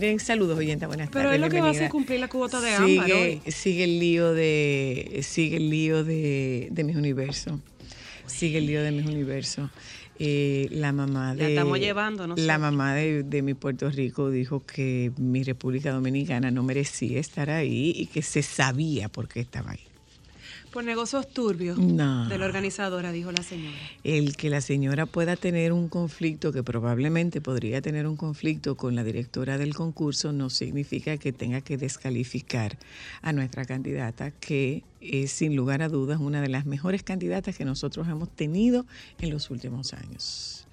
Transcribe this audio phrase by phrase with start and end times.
[0.00, 1.34] Miren, saludos, oyenta, buenas Pero tardes.
[1.36, 1.90] es lo que va a hacer bienvenida.
[1.90, 3.52] cumplir la cuota de ámbar sigue, hoy.
[3.52, 7.58] sigue el lío de sigue el lío de, de mis universos.
[8.26, 9.70] Sigue el lío de mis universos.
[10.20, 12.46] Eh, la mamá La de estamos llevando nosotros.
[12.46, 17.50] la mamá de, de mi Puerto Rico dijo que mi República Dominicana no merecía estar
[17.50, 19.80] ahí y que se sabía por qué estaba ahí.
[20.78, 22.28] Por negocios turbios No.
[22.28, 23.76] de la organizadora, dijo la señora.
[24.04, 28.94] El que la señora pueda tener un conflicto, que probablemente podría tener un conflicto con
[28.94, 32.78] la directora del concurso, no significa que tenga que descalificar
[33.22, 37.64] a nuestra candidata, que es sin lugar a dudas una de las mejores candidatas que
[37.64, 38.86] nosotros hemos tenido
[39.18, 40.67] en los últimos años.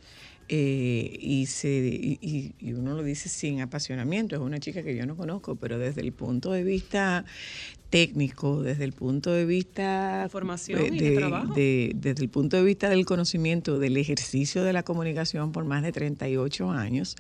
[0.48, 5.06] Eh, y, se, y, y- uno lo dice sin apasionamiento, es una chica que yo
[5.08, 7.26] no conozco, pero desde el punto de vista
[7.90, 11.54] técnico, desde el punto de vista Formación y de trabajo.
[11.56, 15.82] de- desde el punto de vista del conocimiento del ejercicio de la comunicación por más
[15.82, 17.16] de 38 años,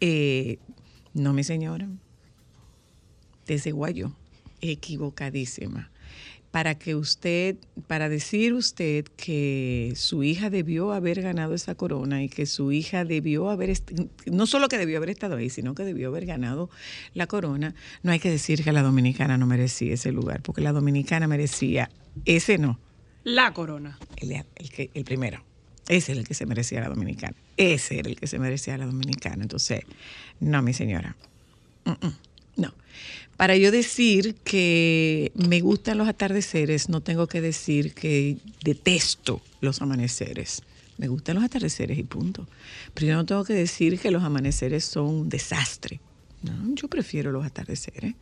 [0.00, 0.58] eh,
[1.14, 1.88] no, mi señora,
[3.46, 4.10] desde Guayo,
[4.60, 5.90] equivocadísima.
[6.56, 7.56] Para que usted,
[7.86, 13.04] para decir usted que su hija debió haber ganado esa corona y que su hija
[13.04, 13.76] debió haber,
[14.24, 16.70] no solo que debió haber estado ahí, sino que debió haber ganado
[17.12, 20.72] la corona, no hay que decir que la dominicana no merecía ese lugar, porque la
[20.72, 21.90] dominicana merecía
[22.24, 22.80] ese no,
[23.22, 23.98] La corona.
[24.16, 25.44] el, el que, el primero.
[25.88, 27.36] Ese es el que se merecía la dominicana.
[27.58, 29.42] Ese era el que se merecía la dominicana.
[29.42, 29.82] Entonces,
[30.40, 31.16] no, mi señora.
[31.84, 32.16] Mm, mm,
[32.56, 32.72] No.
[33.36, 39.82] Para yo decir que me gustan los atardeceres, no tengo que decir que detesto los
[39.82, 40.62] amaneceres.
[40.96, 42.48] Me gustan los atardeceres y punto.
[42.94, 46.00] Pero yo no tengo que decir que los amaneceres son un desastre.
[46.42, 48.14] No, yo prefiero los atardeceres.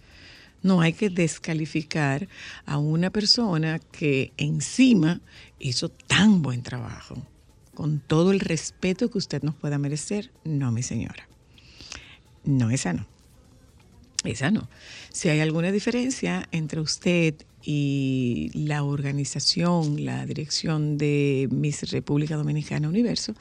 [0.62, 2.26] No hay que descalificar
[2.64, 5.20] a una persona que encima
[5.60, 7.22] hizo tan buen trabajo,
[7.74, 10.32] con todo el respeto que usted nos pueda merecer.
[10.42, 11.28] No, mi señora.
[12.44, 13.13] No, esa no.
[14.24, 14.68] Esa no.
[15.12, 22.88] Si hay alguna diferencia entre usted y la organización, la dirección de Miss República Dominicana
[22.88, 23.34] Universo,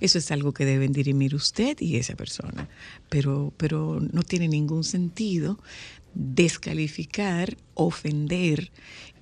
[0.00, 2.68] eso es algo que deben dirimir usted y esa persona.
[3.08, 5.58] Pero, pero no tiene ningún sentido
[6.14, 8.70] descalificar, ofender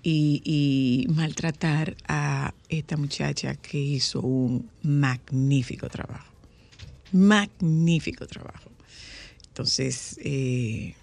[0.03, 6.33] y, maltratar a esta muchacha que hizo un magnífico trabajo.
[7.13, 8.71] Magnífico trabajo.
[9.49, 10.95] Entonces, eh,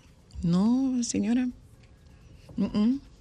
[0.43, 1.47] no, señora.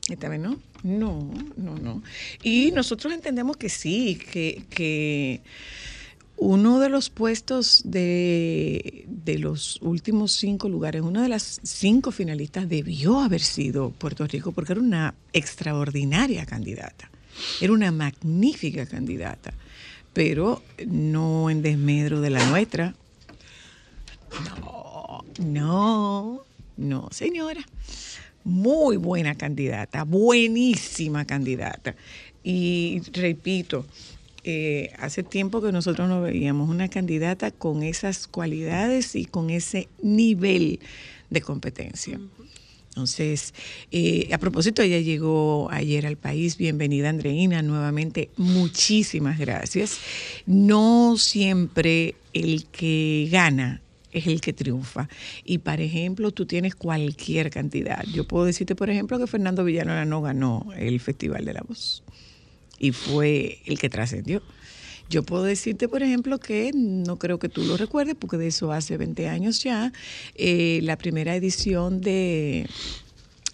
[0.09, 0.59] Esta vez no.
[0.83, 2.03] No, no, no.
[2.43, 5.41] Y nosotros entendemos que sí, que, que
[6.37, 12.69] uno de los puestos de, de los últimos cinco lugares, una de las cinco finalistas
[12.69, 17.11] debió haber sido Puerto Rico porque era una extraordinaria candidata.
[17.61, 19.55] Era una magnífica candidata,
[20.13, 22.95] pero no en desmedro de la nuestra.
[24.61, 26.45] No, No,
[26.77, 27.65] no, señora.
[28.45, 31.95] Muy buena candidata, buenísima candidata.
[32.43, 33.87] Y repito,
[34.45, 39.89] eh, hace tiempo que nosotros no veíamos una candidata con esas cualidades y con ese
[40.03, 40.81] nivel
[41.31, 42.21] de competencia.
[42.95, 43.55] Entonces,
[43.91, 46.57] eh, a propósito, ella llegó ayer al país.
[46.57, 47.63] Bienvenida, Andreina.
[47.63, 49.99] Nuevamente, muchísimas gracias.
[50.47, 53.81] No siempre el que gana
[54.15, 55.09] es el que triunfa.
[55.45, 58.03] Y, por ejemplo, tú tienes cualquier cantidad.
[58.13, 62.03] Yo puedo decirte, por ejemplo, que Fernando Villanueva no ganó el Festival de la Voz
[62.79, 64.43] y fue el que trascendió.
[65.11, 68.73] Yo puedo decirte, por ejemplo, que no creo que tú lo recuerdes, porque de eso
[68.73, 69.93] hace 20 años ya,
[70.35, 72.67] eh, la primera edición de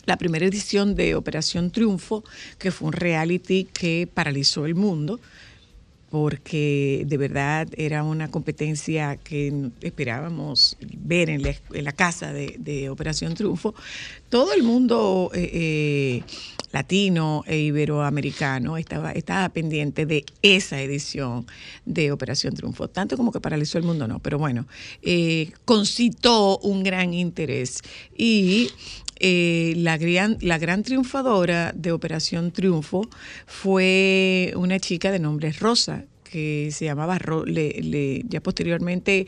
[0.07, 2.25] la primera edición de Operación Triunfo,
[2.59, 5.21] que fue un reality que paralizó el mundo,
[6.11, 13.35] porque de verdad era una competencia que esperábamos ver en la, casa de, de Operación
[13.35, 13.75] Triunfo.
[14.29, 16.23] Todo el mundo eh, eh,
[16.73, 21.47] latino e iberoamericano estaba, estaba pendiente de esa edición
[21.85, 24.67] de Operación Triunfo, tanto como que paralizó el mundo, no, pero bueno,
[25.03, 27.83] eh, concitó un gran interés
[28.17, 28.71] y
[29.21, 33.09] eh, la, gran, la gran triunfadora de Operación Triunfo
[33.47, 39.27] fue una chica de nombre Rosa, que se llamaba, ya posteriormente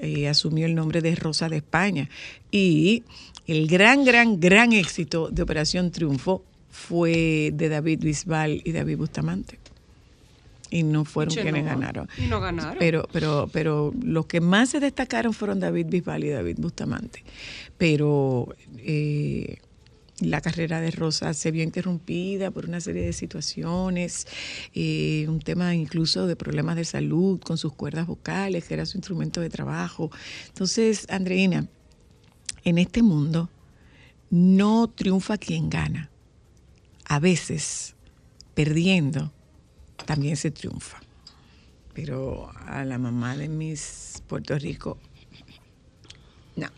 [0.00, 2.08] eh, asumió el nombre de Rosa de España.
[2.50, 3.02] Y
[3.46, 9.58] el gran, gran, gran éxito de Operación Triunfo fue de David Bisbal y David Bustamante.
[10.70, 12.08] Y no fueron quienes ganaron.
[12.18, 12.76] Y no ganaron.
[12.78, 17.22] Pero, pero, pero los que más se destacaron fueron David Bisbal y David Bustamante.
[17.78, 19.58] Pero eh,
[20.20, 24.26] la carrera de Rosa se vio interrumpida por una serie de situaciones,
[24.74, 28.96] eh, un tema incluso de problemas de salud con sus cuerdas vocales, que era su
[28.96, 30.10] instrumento de trabajo.
[30.48, 31.68] Entonces, Andreina,
[32.64, 33.50] en este mundo
[34.30, 36.10] no triunfa quien gana.
[37.04, 37.94] A veces,
[38.54, 39.32] perdiendo,
[40.06, 41.00] también se triunfa.
[41.92, 44.98] Pero a la mamá de mis Puerto Rico,
[46.56, 46.68] no.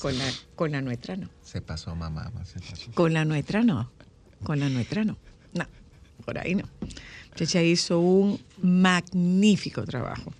[0.00, 0.24] Con la,
[0.54, 1.28] con la nuestra no.
[1.42, 2.32] Se pasó mamá.
[2.44, 2.90] se pasó.
[2.92, 3.90] Con la nuestra no.
[4.42, 5.16] Con la nuestra no.
[5.52, 5.66] No,
[6.24, 6.64] por ahí no.
[7.34, 10.32] Checha hizo un magnífico trabajo.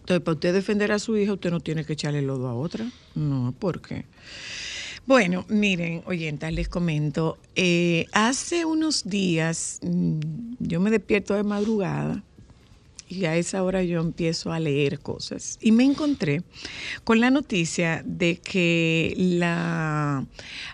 [0.00, 2.90] Entonces, para usted defender a su hija, usted no tiene que echarle lodo a otra.
[3.14, 4.06] No, ¿por qué?
[5.08, 7.38] Bueno, miren, oyentas, les comento.
[7.56, 10.20] eh, hace unos días mm,
[10.58, 12.22] yo me despierto de madrugada
[13.08, 15.58] y a esa hora yo empiezo a leer cosas.
[15.62, 16.42] Y me encontré
[17.04, 20.26] con la noticia de que la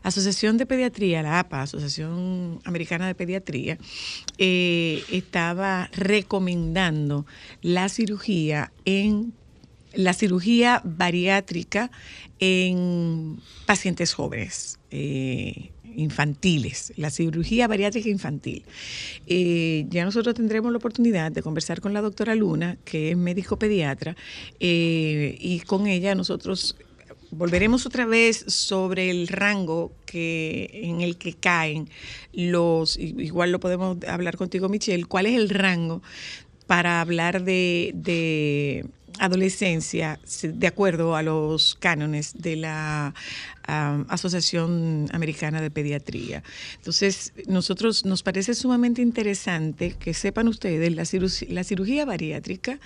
[0.03, 3.79] Asociación de Pediatría, la APA, Asociación Americana de Pediatría,
[4.39, 7.25] eh, estaba recomendando
[7.63, 9.33] la cirugía en
[9.97, 11.91] la cirugía bariátrica
[12.39, 14.79] en pacientes jóvenes.
[14.91, 18.65] eh, infantiles, la cirugía bariátrica infantil.
[19.27, 23.59] Eh, ya nosotros tendremos la oportunidad de conversar con la doctora Luna, que es médico
[23.59, 24.17] pediatra,
[24.61, 26.77] eh, y con ella nosotros
[27.31, 31.89] volveremos otra vez sobre el rango que en el que caen
[32.33, 36.03] los, igual lo podemos hablar contigo Michelle, cuál es el rango
[36.67, 38.87] para hablar de
[39.19, 43.15] adolescencia se- de acuerdo a los cánones de la
[44.09, 46.43] Asociación Americana de Pediatría.
[46.77, 52.79] Entonces, nosotros nos parece sumamente interesante que sepan ustedes la, ciru- la cirugía bariátrica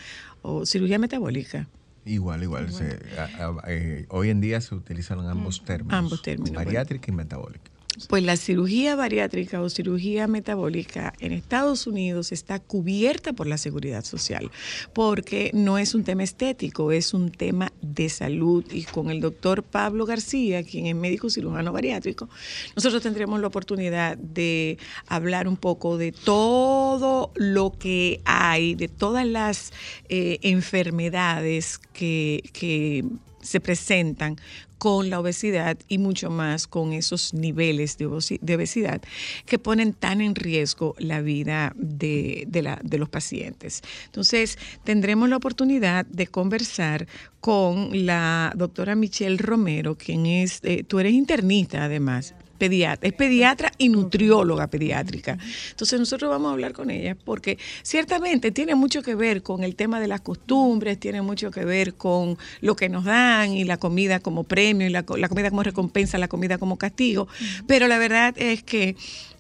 [0.42, 1.68] o cirugía metabólica.
[2.04, 2.73] Igual, igual.
[2.73, 5.94] se- a- a- eh, hoy en día se utilizan ambos términos.
[5.99, 7.70] Ambos términos, Bariátrica y metabólica.
[8.07, 14.05] Pues la cirugía bariátrica o cirugía metabólica en Estados Unidos está cubierta por la seguridad
[14.05, 14.50] social,
[14.93, 18.64] porque no es un tema estético, es un tema de salud.
[18.71, 22.28] Y con el doctor Pablo García, quien es médico cirujano bariátrico,
[22.76, 29.26] nosotros tendremos la oportunidad de hablar un poco de todo lo que hay, de todas
[29.26, 29.73] las
[30.09, 33.05] eh, enfermedades que, que
[33.40, 34.37] se presentan
[34.78, 39.02] con la obesidad y mucho más con esos niveles de, obesidad,
[39.45, 43.83] que ponen tan en riesgo la vida de, de la- de los pacientes.
[44.07, 47.09] Entonces, tendremos la oportunidad de conversar
[47.40, 52.35] con la doctora Michelle Romero, quien es, eh, tú eres internista además.
[52.58, 55.38] Pediatra, es pediatra y nutrióloga pediátrica.
[55.70, 59.76] Entonces nosotros vamos a hablar con ella porque ciertamente tiene mucho que ver con el
[59.76, 63.78] tema de las costumbres, tiene mucho que ver con lo que nos dan y la
[63.78, 67.28] comida como premio y la, la comida como recompensa, la comida como castigo.
[67.66, 68.96] Pero la verdad es que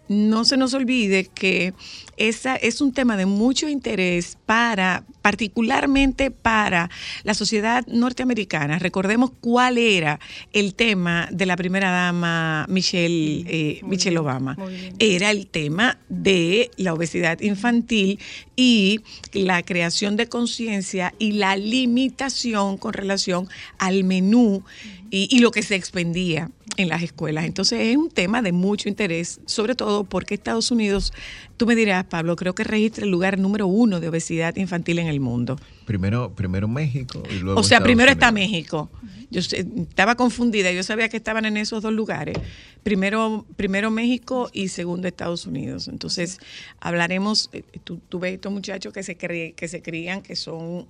[0.08, 1.74] no se nos olvide que
[2.16, 6.88] esa es un tema de mucho interés para, particularmente para
[7.22, 8.78] la sociedad norteamericana.
[8.78, 10.18] Recordemos cuál era
[10.54, 14.56] el tema de la primera dama Michelle, eh, Michelle Obama.
[14.98, 18.18] Era el tema de la obesidad infantil
[18.56, 19.00] y
[19.34, 24.64] la creación de conciencia y la limitación con relación al menú
[25.10, 27.44] y, y lo que se expendía en las escuelas.
[27.44, 31.12] Entonces es un tema de mucho interés, sobre todo porque Estados Unidos,
[31.58, 35.08] tú me dirás, Pablo, creo que registra el lugar número uno de obesidad infantil en
[35.08, 35.58] el mundo.
[35.84, 38.32] Primero, primero México y luego O sea, Estados primero está.
[38.32, 38.90] México.
[39.30, 42.38] Yo estaba confundida, yo sabía que estaban en esos dos lugares.
[42.82, 45.88] Primero, primero México y segundo Estados Unidos.
[45.88, 46.38] Entonces,
[46.80, 50.86] hablaremos, eh, tú, tú ves estos muchachos que se, cre- que se crían que son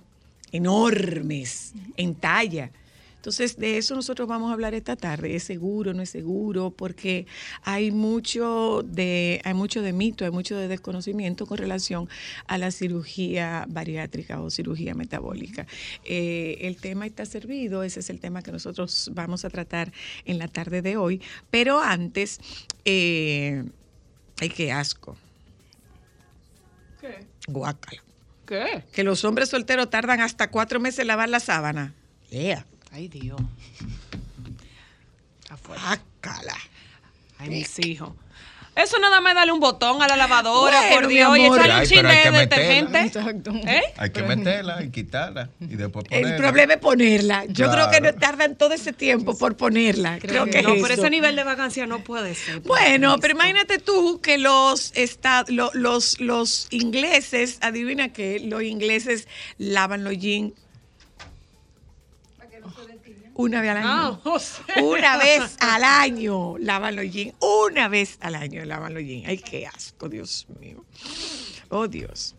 [0.53, 2.71] enormes en talla.
[3.19, 5.35] Entonces, de eso nosotros vamos a hablar esta tarde.
[5.35, 6.71] ¿Es seguro, no es seguro?
[6.71, 7.27] Porque
[7.63, 12.07] hay mucho de, hay mucho de mito, hay mucho de desconocimiento con relación
[12.47, 15.67] a la cirugía bariátrica o cirugía metabólica.
[16.05, 19.91] Eh, el tema está servido, ese es el tema que nosotros vamos a tratar
[20.23, 21.21] en la tarde de hoy.
[21.51, 22.39] Pero antes,
[22.85, 23.65] eh,
[24.39, 25.17] ay, qué asco.
[27.01, 27.27] ¿Qué?
[27.49, 28.01] Guácala.
[28.45, 28.85] ¿Qué?
[28.93, 31.93] Que los hombres solteros tardan hasta cuatro meses en lavar la sábana.
[32.31, 32.65] Lea.
[32.91, 33.39] Ay, Dios.
[35.43, 35.83] Está fuerte.
[35.85, 36.55] Guácala.
[37.37, 38.11] Ay, mis hijos.
[38.75, 41.71] Eso nada más darle un botón a la lavadora, Bueno, por Dios, y echarle un
[41.71, 42.39] hay de que meterla.
[43.03, 43.11] detergente.
[43.77, 43.81] ¿Eh?
[43.97, 46.29] Hay que meterla y quitarla y después ponerla.
[46.29, 47.45] El problema es ponerla.
[47.47, 47.71] Yo Claro.
[47.73, 50.17] creo que no tardan todo ese tiempo por ponerla.
[50.19, 51.01] Creo, que, no, es pero eso.
[51.01, 52.61] ese nivel de vacancia no puede ser.
[52.61, 54.93] Bueno, pero imagínate tú que los,
[55.49, 59.27] lo- los, los ingleses, adivina que los ingleses
[59.57, 60.53] lavan los jeans
[63.39, 63.87] una vez al año.
[63.87, 64.83] Ah, o sea.
[64.83, 67.35] Una vez al año lavan los jeans.
[67.39, 69.27] Una vez al año lavan los jeans.
[69.27, 70.83] Ay, qué asco, Dios mío.
[71.69, 72.35] Oh, Dios.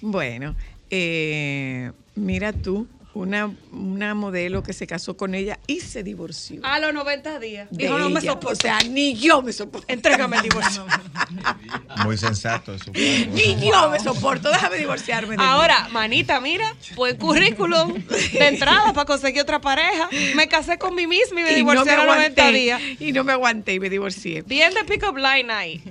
[0.00, 0.56] Bueno,
[0.88, 6.60] eh, mira tú, una, una modelo que se casó con ella y se divorció.
[6.64, 7.68] A los 90 días.
[7.70, 8.48] de Dijo, no me soporto.
[8.48, 9.86] O sea, ni yo me soporto.
[9.92, 10.86] Entrégame el divorcio.
[12.04, 12.90] Muy sensato eso.
[12.92, 14.50] Ni yo me soporto.
[14.50, 15.36] Déjame divorciarme.
[15.36, 20.08] de Ahora, manita, mira, pues currículum de entrada para conseguir otra pareja.
[20.34, 21.56] Me casé con mí misma y me mí.
[21.56, 22.80] divorcié a los 90 días.
[22.98, 24.42] Y no me aguanté y me divorcié.
[24.42, 25.82] Bien de pick up line ahí.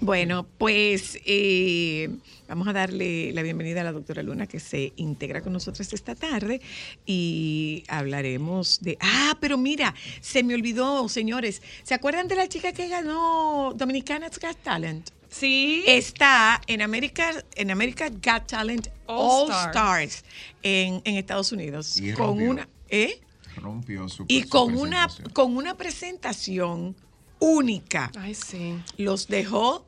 [0.00, 2.08] Bueno, pues eh,
[2.46, 6.14] vamos a darle la bienvenida a la doctora Luna que se integra con nosotros esta
[6.14, 6.60] tarde
[7.04, 8.96] y hablaremos de...
[9.00, 11.62] Ah, pero mira, se me olvidó, señores.
[11.82, 15.10] ¿Se acuerdan de la chica que ganó Dominica's Got Talent?
[15.28, 15.82] Sí.
[15.84, 20.24] Está en América, en America Got Talent All All, Stars
[20.62, 22.00] en, en Estados Unidos.
[22.00, 22.50] Y con rompió.
[22.50, 22.68] una...
[22.88, 23.20] ¿eh?
[23.56, 26.94] Rompió su Y su con una, con una presentación
[27.40, 28.78] única Ay, sí.
[28.96, 29.84] los dejó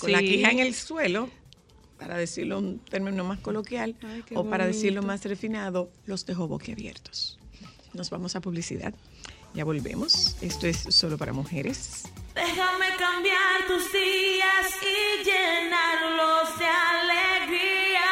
[0.00, 1.30] con la quija en el suelo,
[1.98, 7.38] para decirlo un término más coloquial, Ay, o para decirlo más refinado, los dejó boquiabiertos.
[7.94, 8.92] Nos vamos a publicidad.
[9.54, 10.36] Ya volvemos.
[10.42, 12.02] Esto es solo para mujeres.
[12.34, 18.02] Déjame cambiar tus días y llenarlos de alegría.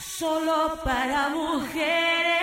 [0.00, 2.35] Solo para mujeres.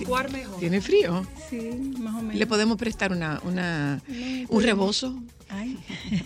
[0.00, 0.58] Mejor.
[0.58, 1.26] ¿Tiene frío?
[1.50, 2.36] Sí, más o menos.
[2.36, 4.02] ¿Le podemos prestar una, una,
[4.48, 5.20] un rebozo?
[5.48, 5.78] Ay,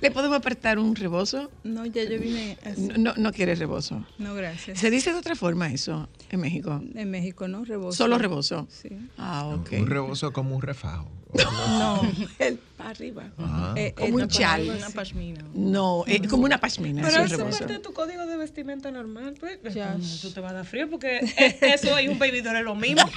[0.00, 1.50] ¿Le podemos apretar un rebozo?
[1.80, 2.58] No, ya yo vine.
[2.64, 2.88] así.
[2.98, 4.04] No, no, rebozo.
[4.18, 4.78] No, gracias.
[4.78, 6.82] ¿Se dice de otra forma eso en México?
[6.94, 7.96] En México no, rebozo.
[7.96, 8.68] Solo rebozo.
[8.70, 8.90] Sí.
[9.16, 9.72] Ah, ok.
[9.78, 11.08] Un rebozo como un refajo.
[11.78, 12.02] No,
[12.38, 13.30] El para arriba.
[13.38, 13.72] Ah.
[13.76, 14.68] eh, Como eh, un chal.
[14.68, 15.42] Una pashmina.
[15.54, 17.02] No, es como una pashmina.
[17.02, 19.34] Pero eso eso es parte de tu código de vestimenta normal.
[19.38, 19.96] Pues, Ya.
[20.20, 22.74] tú te vas a dar frío porque eh, eso y un baby doll es lo
[22.74, 23.02] mismo.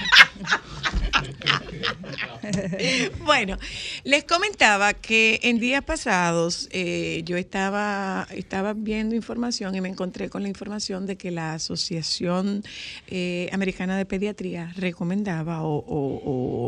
[3.24, 3.56] Bueno,
[4.04, 10.28] les comentaba que en días pasados eh, yo estaba, estaba viendo información y me encontré
[10.28, 12.62] con la información de que la Asociación
[13.06, 16.22] eh, Americana de Pediatría recomendaba o, o-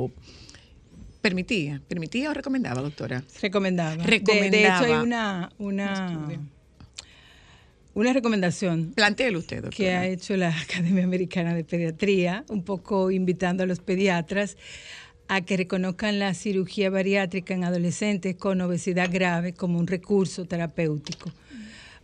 [0.06, 0.10] o
[1.20, 3.22] permitía, permitía o recomendaba, doctora.
[3.42, 3.96] recomendaba.
[3.96, 4.76] De- De, Recomendaba.
[4.78, 6.40] hecho, hay una, una,
[7.94, 9.76] una recomendación Plantéelo usted, doctora.
[9.76, 14.56] que ha hecho la Academia Americana de Pediatría, un poco invitando a los pediatras
[15.28, 21.30] a que reconozcan la cirugía bariátrica en adolescentes con obesidad grave como un recurso terapéutico.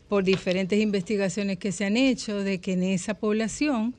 [0.08, 3.94] Por diferentes investigaciones que se han hecho de que en esa población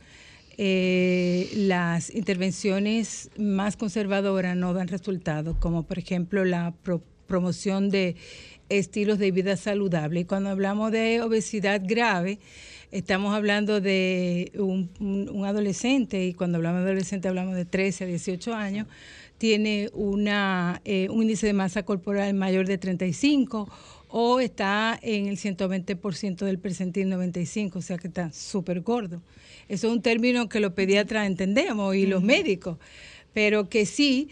[0.58, 8.16] eh, las intervenciones más conservadoras no dan resultados, como por ejemplo la pro- promoción de
[8.70, 10.20] estilos de vida saludable.
[10.20, 12.38] Y cuando hablamos de obesidad grave,
[12.94, 18.54] estamos hablando de un, adolescente, y cuando hablamos de adolescente hablamos de 13 a 18
[18.54, 18.88] años,
[19.40, 23.68] tiene una, eh, un índice de masa corporal mayor de 35
[24.10, 29.24] o está en el 120% del percentil 95, o sea que está súper gordo.
[29.68, 32.78] Eso es un término que los pediatras entendemos y los médicos,
[33.34, 34.30] pero que sí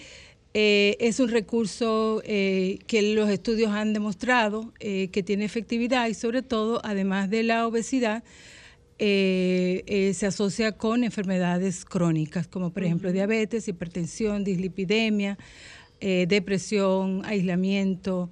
[0.54, 6.14] eh, es un recurso eh, que los estudios han demostrado eh, que tiene efectividad y
[6.14, 8.24] sobre todo, además de la obesidad,
[9.00, 15.40] se asocia con enfermedades crónicas, como por ejemplo diabetes, hipertensión, dislipidemia,
[16.00, 18.30] depresión, aislamiento,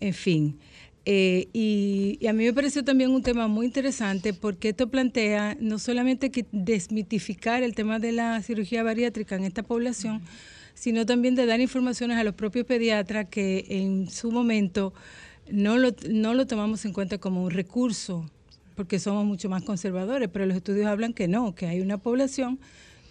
[0.00, 0.58] en fin.
[1.08, 5.56] Eh, y, y a mí me pareció también un tema muy interesante porque esto plantea
[5.60, 10.20] no solamente que desmitificar el tema de la cirugía bariátrica en esta población,
[10.76, 14.92] sino también de dar informaciones a los propios pediatras que en su momento
[15.50, 18.30] no lo, no lo tomamos en cuenta como un recurso,
[18.76, 22.60] porque somos mucho más conservadores, pero los estudios hablan que no, que hay una población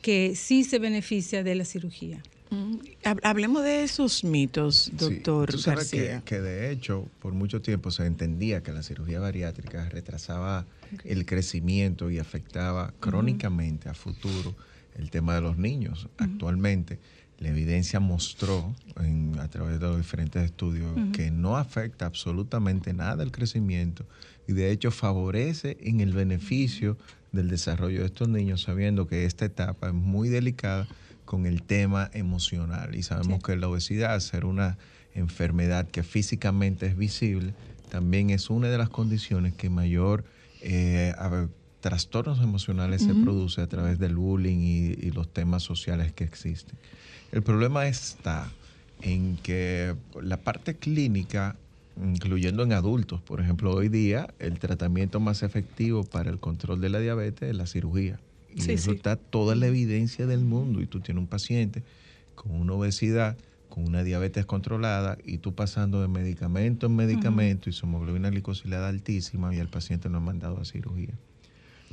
[0.02, 2.22] que sí se beneficia de la cirugía.
[2.52, 6.22] Mm, hab- Hablemos de esos mitos, Sí, doctor tú sabes que, García.
[6.24, 10.68] que de hecho por mucho tiempo se entendía que la cirugía bariátrica retrasaba
[11.04, 14.54] el crecimiento y afectaba crónicamente a futuro
[14.96, 16.08] el tema de los niños.
[16.20, 17.00] Actualmente
[17.38, 23.24] la evidencia mostró en- a través de los diferentes estudios que no afecta absolutamente nada
[23.24, 24.06] el crecimiento
[24.48, 26.98] y de hecho favorece en el beneficio
[27.32, 30.88] del desarrollo de estos niños sabiendo que esta etapa es muy delicada
[31.26, 32.96] con el tema emocional.
[32.96, 34.78] Y sabemos que la obesidad, al ser una
[35.14, 37.56] enfermedad que físicamente es visible,
[37.90, 40.24] también es una de las condiciones que mayor
[40.62, 41.50] eh, a ver,
[41.82, 46.80] trastornos emocionales se produce a través del bullying y, y los temas sociales que existen.
[47.32, 48.50] El problema está
[49.02, 51.56] en que la parte clínica,
[52.02, 56.90] incluyendo en adultos, por ejemplo, hoy día el tratamiento más efectivo para el control de
[56.90, 58.20] la diabetes es la cirugía.
[58.54, 58.98] Y Sí, eso sí.
[58.98, 60.82] está toda la evidencia del mundo.
[60.82, 61.84] Y tú tienes un paciente
[62.36, 63.36] con una obesidad,
[63.70, 68.88] con una diabetes controlada, y tú pasando de medicamento en medicamento y su hemoglobina glicosilada
[68.88, 71.14] altísima, y el paciente no ha mandado a cirugía.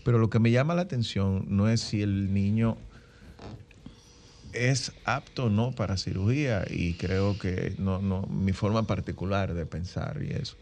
[0.05, 2.77] Pero lo que me llama la atención no es si el niño
[4.53, 9.67] es apto o no para cirugía, y creo que no, no, mi forma particular de
[9.67, 10.57] pensar y eso.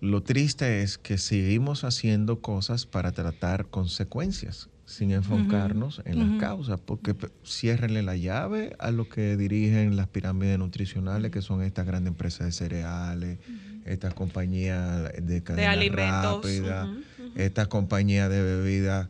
[0.00, 6.78] Lo triste es que seguimos haciendo cosas para tratar consecuencias sin enfocarnos en las causas,
[6.78, 12.12] porque ciérrenle la llave a lo que dirigen las pirámides nutricionales, que son estas grandes
[12.12, 13.38] empresas de cereales,
[13.84, 16.88] estas compañías de cadena alimentos, rápida,
[17.34, 19.08] estas compañías de bebidas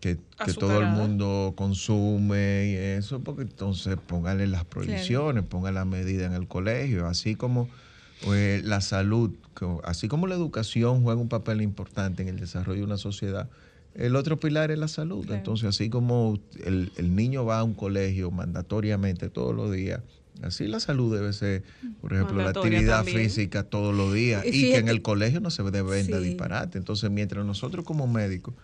[0.00, 5.84] que, que todo el mundo consume y eso, porque entonces póngale las prohibiciones, ponga la
[5.84, 7.70] medida en el colegio, así como
[8.18, 9.36] pues, la salud,
[9.84, 13.50] así como la educación juega un papel importante en el desarrollo de una sociedad,
[13.94, 15.28] el otro pilar es la salud.
[15.32, 20.02] Entonces, así como el, el niño va a un colegio mandatoriamente todos los días,
[20.42, 21.64] así la salud debe ser,
[22.00, 23.18] por ejemplo, la actividad también.
[23.28, 26.28] física todos los días Y y, que en el colegio no se debe vender Sí.
[26.28, 26.78] disparate.
[26.78, 28.54] Entonces, mientras nosotros como médicos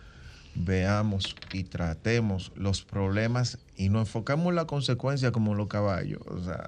[0.55, 6.41] veamos y tratemos los problemas y nos enfocamos en la consecuencia como los caballos, o
[6.41, 6.65] sea,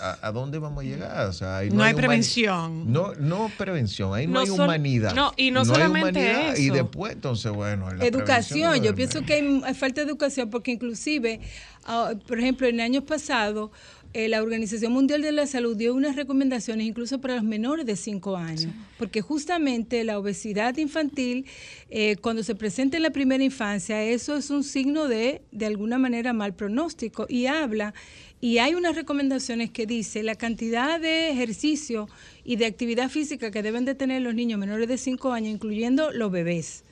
[0.00, 1.26] ¿a, a dónde vamos a llegar?
[1.26, 2.92] O sea, ahí No hay prevención.
[2.92, 5.12] No, no prevención, ahí no, No hay humanidad.
[5.14, 6.56] no, y no solamente humanidad.
[6.56, 6.74] Y eso.
[6.74, 11.40] después, entonces, bueno, la Educación, yo pienso que hay, hay falta de educación porque inclusive,
[11.84, 13.70] ah, por ejemplo, en años pasados,
[14.16, 17.96] eh, la Organización Mundial de la Salud dio unas recomendaciones incluso para los menores de
[17.96, 21.44] 5 años, porque justamente la obesidad infantil,
[21.90, 25.98] eh, cuando se presenta en la primera infancia, eso es un signo de, de alguna
[25.98, 27.92] manera, mal pronóstico y habla,
[28.40, 32.08] y hay unas recomendaciones que dice la cantidad de ejercicio
[32.42, 36.10] y de actividad física que deben de tener los niños menores de 5 años, incluyendo
[36.10, 36.85] los bebés.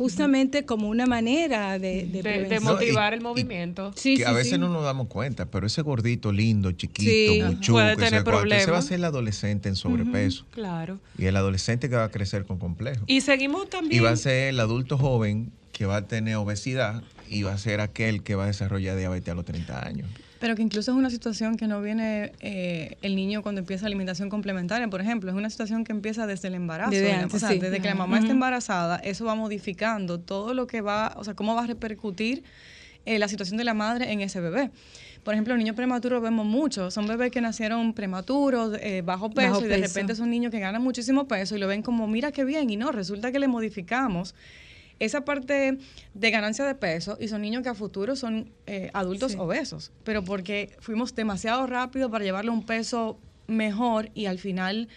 [0.00, 2.62] Justamente como una manera de, de De, de prevención.
[2.64, 3.92] motivar y- el movimiento.
[3.96, 4.58] Sí, que sí, a veces sí.
[4.58, 7.42] no nos damos cuenta, pero ese gordito lindo, chiquito, Sí.
[7.44, 8.84] muchuco, Puede ese tener cuarto, ese va a problemas.
[8.86, 10.46] ser el adolescente en sobrepeso.
[10.52, 10.98] Claro.
[11.18, 13.04] Y el adolescente que va a crecer con complejo.
[13.06, 14.04] Y seguimos Y también.
[14.04, 17.80] va a ser el adulto joven que va a tener obesidad y va a ser
[17.80, 20.08] aquel que va a desarrollar diabetes a los 30 años.
[20.40, 24.30] Pero que incluso es una situación que no viene eh, el niño cuando empieza alimentación
[24.30, 26.90] complementaria, por ejemplo, es una situación que empieza desde el embarazo.
[26.90, 27.58] Desde la- antes, o sea, sí.
[27.58, 28.32] desde que la mamá está Ujú.
[28.36, 32.42] embarazada, eso va modificando todo lo que va, o sea, cómo va a repercutir
[33.04, 34.70] eh, la situación de la madre en ese bebé.
[35.24, 39.60] Por ejemplo, niños prematuros vemos mucho, son bebés que nacieron prematuros, eh, bajo peso, Bajo
[39.64, 39.88] y de peso.
[39.88, 42.76] repente son niños que ganan muchísimo peso y lo ven como, mira qué bien, y
[42.76, 44.34] no, resulta que le modificamos
[45.00, 45.78] esa parte
[46.14, 49.38] de ganancia de peso y son niños que a futuro son eh, adultos Sí.
[49.40, 54.88] obesos, pero porque fuimos demasiado rápido para llevarle un peso mejor y al final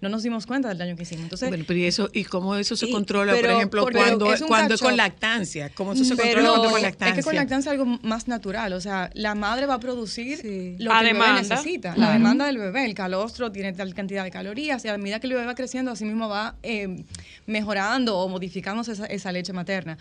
[0.00, 1.24] no nos dimos cuenta del daño que hicimos.
[1.24, 3.98] Entonces, Bueno, pero ¿y eso y cómo eso se Y- controla, pero- por ejemplo, porque
[3.98, 5.70] cuando es cuando es con lactancia?
[5.74, 7.16] ¿Cómo eso se pero controla cuando es con es lactancia?
[7.16, 10.76] que con lactancia es algo más natural, o sea, la madre va a producir Sí.
[10.78, 11.42] lo A que el bebé demanda.
[11.56, 15.18] necesita, la demanda del bebé, el calostro tiene tal cantidad de calorías y a medida
[15.20, 17.04] que el bebé va creciendo, así mismo va eh,
[17.46, 19.98] mejorando o modificándose esa, esa leche materna.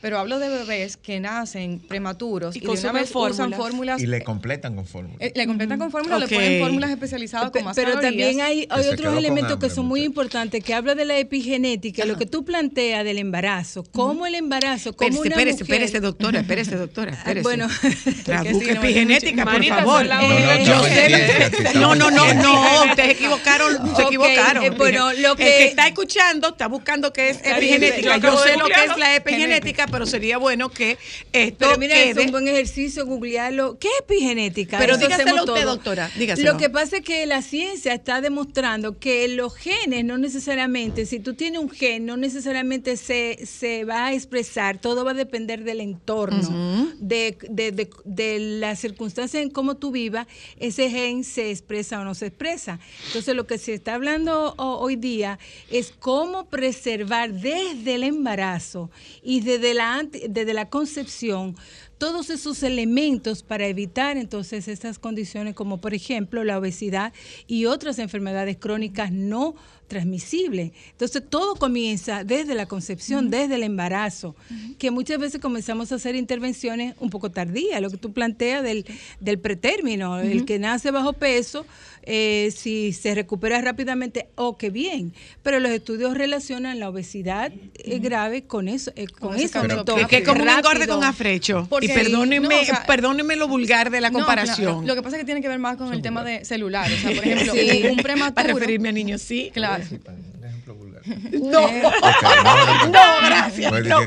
[0.00, 3.58] Pero hablo de bebés que nacen prematuros Y y, de una consumen vez usan fórmulas.
[3.58, 5.16] fórmulas Y le completan con fórmula.
[5.20, 6.22] Eh, le completan con fórmula, Ok.
[6.30, 8.10] le ponen fórmulas especializadas con más Pero calorías.
[8.10, 12.04] también hay, hay otros con elementos que son muy importantes, que habla de la epigenética,
[12.06, 16.00] lo que tú planteas del embarazo, cómo el embarazo, cómo Espérese, una espérese, mujer- espérese,
[16.00, 17.42] doctora, espérese, doctora, espérese.
[17.42, 17.68] bueno,
[18.26, 20.06] no, epigenética, por favor.
[20.06, 24.64] la- Eh, No, no, No, no, ustedes equivocaron, se equivocaron.
[24.64, 28.16] eh, bueno, lo El que- está escuchando está buscando qué es epigenética.
[28.18, 30.98] yo sé lo que es la epigenética, pero sería bueno que
[31.32, 32.24] esto Pero mira, es quede.
[32.26, 33.78] un buen ejercicio googlearlo.
[33.78, 34.78] ¿Qué es epigenética?
[34.78, 35.64] Pero Eso dígaselo usted, todo.
[35.76, 36.52] doctora, dígaselo.
[36.52, 41.18] Lo que pasa es que la ciencia está demostrando que los genes no necesariamente, si
[41.20, 45.64] tú tienes un gen, no necesariamente se, se va a expresar, todo va a depender
[45.64, 50.26] del entorno, de, de, de, de las circunstancias en cómo tú vivas,
[50.58, 52.78] ese gen se expresa o no se expresa.
[53.06, 55.38] Entonces lo que se está hablando ho- hoy día
[55.70, 58.90] es cómo preservar desde el embarazo
[59.22, 59.79] y desde la,
[60.28, 61.56] desde la concepción
[61.96, 67.14] todos esos elementos para evitar entonces estas condiciones como por ejemplo la obesidad
[67.46, 69.54] y otras enfermedades crónicas no
[69.90, 70.70] transmisibles.
[70.92, 74.34] Entonces todo comienza desde la concepción, desde el embarazo,
[74.78, 78.86] que muchas veces comenzamos a hacer intervenciones un poco tardías, lo que tú planteas del,
[79.20, 81.66] del pretérmino, el que nace bajo peso,
[82.02, 87.98] eh, si se recupera rápidamente, o qué bien, pero los estudios relacionan la obesidad eh,
[87.98, 91.66] grave con eso, eh, con, cambio aumento que, como un engorde con afrecho.
[91.68, 94.56] Porque- y perdónenme, no, o sea, perdónenme lo vulgar de la No, comparación.
[94.78, 96.90] claro, lo que pasa es que tiene que ver más con el tema de celular.
[96.90, 97.82] O sea, por ejemplo, Sí.
[97.90, 98.34] un prematuro.
[98.40, 99.50] Para referirme a niños, sí.
[99.52, 99.79] Claro.
[99.88, 101.02] Sí, pa- un ejemplo vulgar.
[101.06, 103.70] No, no, no, gracias.
[103.70, 104.00] Pues, No,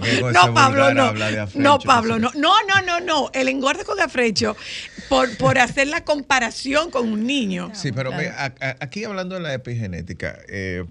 [0.47, 1.03] no, Pablo, no.
[1.05, 2.51] afrecho, No, Pablo, no no.
[2.67, 3.31] No, no, no.
[3.33, 4.55] El engorde con afrecho
[5.09, 7.71] por, por hacer la comparación con un niño.
[7.73, 10.85] Sí, pero a- a- aquí hablando de la epigenética, eh,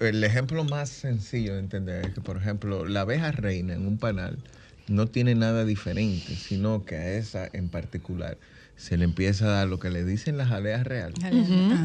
[0.00, 3.98] el ejemplo más sencillo de entender es que, por ejemplo, la abeja reina en un
[3.98, 4.38] panal
[4.88, 8.38] no tiene nada diferente, sino que a esa en particular
[8.76, 11.18] se le empieza a dar lo que le dicen las aleas reales,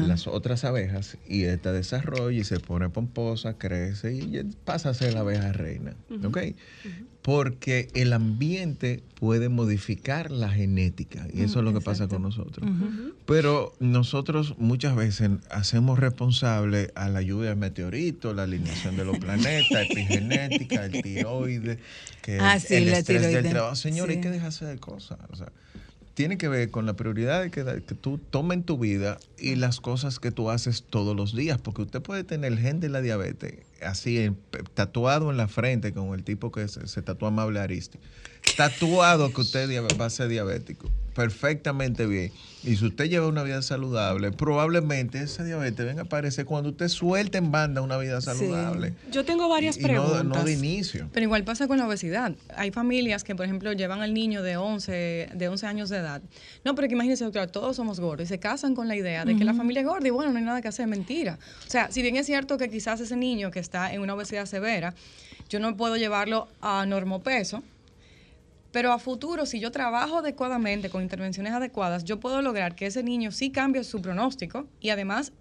[0.06, 5.14] las otras abejas, y esta desarrolla y se pone pomposa, crece y pasa a ser
[5.14, 5.94] la abeja reina.
[6.22, 6.38] ¿Ok?
[7.22, 12.68] Porque el ambiente puede modificar la genética, y eso es lo que pasa con nosotros.
[13.26, 19.18] Pero nosotros muchas veces hacemos responsable a la lluvia de meteoritos, la alineación de los
[19.18, 21.78] planetas, epigenética, el tiroides,
[22.22, 23.76] que Ah, el, sí, el la estrés del trabajo.
[23.76, 24.20] Señor, hay Sí.
[24.22, 25.18] que dejarse de cosas.
[25.30, 25.52] O sea,
[26.14, 29.80] tiene que ver con la prioridad que, que tú tomes en tu vida y las
[29.80, 33.00] cosas que tú haces todos los días, porque usted puede tener el gen de la
[33.00, 37.60] diabetes así pe- tatuado en la frente con el tipo que se, se tatúa amable
[37.60, 37.98] Aristi.
[38.54, 42.32] Tatuado que usted va a ser diabético, perfectamente bien.
[42.64, 46.86] Y si usted lleva una vida saludable, probablemente esa diabetes venga a aparecer cuando usted
[46.88, 48.94] suelte en banda una vida saludable.
[49.10, 50.24] Yo tengo varias Y- y no- preguntas.
[50.24, 51.08] no de inicio.
[51.12, 52.34] Pero igual pasa con la obesidad.
[52.54, 56.22] Hay familias que, por ejemplo, llevan al niño de 11, de 11 años de edad.
[56.64, 59.34] No, pero que imagínense, doctora, todos somos gordos y se casan con la idea de
[59.36, 61.38] que la familia es gorda y bueno, no hay nada que hacer, mentira.
[61.66, 64.46] O sea, si bien es cierto que quizás ese niño que está en una obesidad
[64.46, 64.94] severa,
[65.48, 67.64] yo no puedo llevarlo a normopeso,
[68.72, 73.02] Pero a futuro, si yo trabajo adecuadamente, con intervenciones adecuadas, yo puedo lograr que ese
[73.02, 75.32] niño sí cambie su pronóstico y además,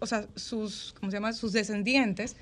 [0.00, 1.32] o sea, sus, ¿cómo se llama?
[1.32, 2.36] Sus descendientes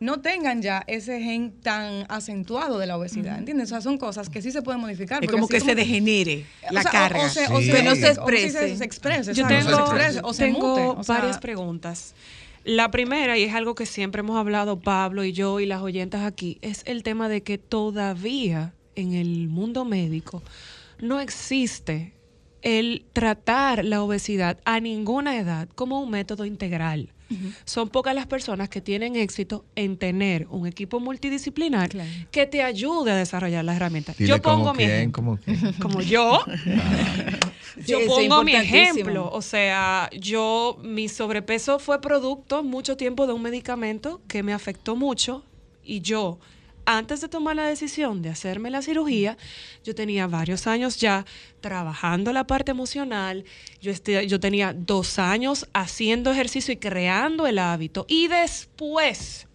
[0.00, 3.68] no tengan ya ese gen tan acentuado de la obesidad, ¿entiendes?
[3.68, 5.22] O sea, son cosas que sí se pueden modificar.
[5.22, 7.24] Es como que se degenere o la sea, o- carga.
[7.24, 7.66] O, se, o Sí.
[7.66, 8.76] se- Que no se o exprese.
[8.76, 12.16] se exprese, Yo tengo, se exprese, o se tengo mute, o sea, varias preguntas.
[12.64, 16.22] La primera, y es algo que siempre hemos hablado Pablo y yo y las oyentas
[16.24, 20.42] aquí, es el tema de que todavía en el mundo médico
[21.00, 22.12] no existe
[22.62, 27.08] el tratar la obesidad a ninguna edad como un método integral.
[27.64, 32.10] Son pocas las personas que tienen éxito en tener un equipo multidisciplinar Claro.
[32.30, 34.18] que te ayude a desarrollar las herramientas.
[34.18, 35.38] Dile yo pongo como mi quién, ejemplo.
[35.80, 36.44] como yo,
[37.76, 43.32] Sí, yo pongo mi ejemplo, o sea, yo mi sobrepeso fue producto mucho tiempo de
[43.32, 45.42] un medicamento que me afectó mucho
[45.82, 46.38] y yo
[46.84, 49.36] antes de tomar la decisión de hacerme la cirugía,
[49.84, 51.24] yo tenía varios años ya
[51.60, 53.44] trabajando la parte emocional,
[53.80, 58.04] yo, este- tenía dos años haciendo ejercicio y creando el hábito.
[58.08, 59.46] Y después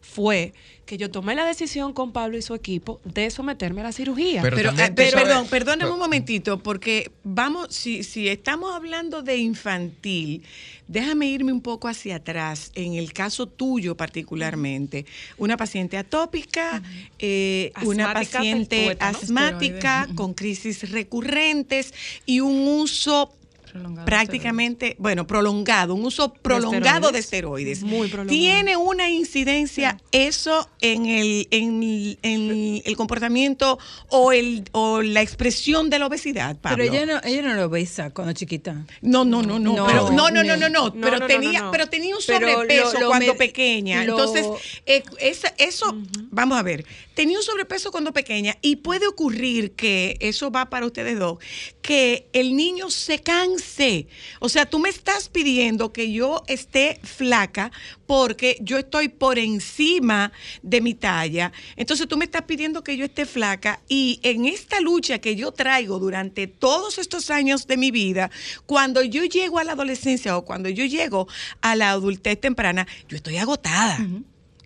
[0.00, 0.54] fue
[0.90, 4.42] que yo tomé la decisión con Pablo y su equipo de someterme a la cirugía.
[4.42, 9.36] Pero eh, pero, perdón, perdóname pero- un momentito, porque vamos, si, si estamos hablando de
[9.36, 10.42] infantil,
[10.88, 15.06] déjame irme un poco hacia atrás, en el caso tuyo particularmente,
[15.38, 16.82] una paciente atópica,
[17.20, 21.94] eh, una paciente asmática con crisis recurrentes
[22.26, 23.32] y un uso
[23.70, 27.78] Prolongado prácticamente, bueno, prolongado, un uso prolongado de esteroides.
[27.78, 27.82] esteroides.
[27.82, 28.36] Muy prolongado.
[28.36, 31.82] ¿Tiene una incidencia eso en el, en,
[32.22, 33.78] en el comportamiento
[34.08, 36.78] o, el, o la expresión de la obesidad, Pablo?
[36.84, 38.84] Pero ella no, ella no lo besa cuando chiquita.
[39.02, 40.68] No, no, no, no, No, pero, no, no, no, no.
[40.68, 41.70] no, pero tenía, no, no.
[41.72, 44.04] pero tenía un lo- sobrepeso lo cuando pequeña.
[44.04, 44.46] lo- Entonces,
[44.86, 45.96] eh, esa- eso,
[46.30, 46.84] vamos a ver,
[47.20, 51.36] tenía un sobrepeso cuando pequeña y puede ocurrir que eso va para ustedes dos,
[51.82, 54.06] que el niño se canse.
[54.38, 57.72] O sea, tú me estás pidiendo que yo esté flaca
[58.06, 61.52] porque yo estoy por encima de mi talla.
[61.76, 65.52] Entonces tú me estás pidiendo que yo esté flaca y en esta lucha que yo
[65.52, 68.30] traigo durante todos estos años de mi vida,
[68.64, 71.28] cuando yo llego a la adolescencia o cuando yo llego
[71.60, 73.98] a la adultez temprana, yo estoy agotada.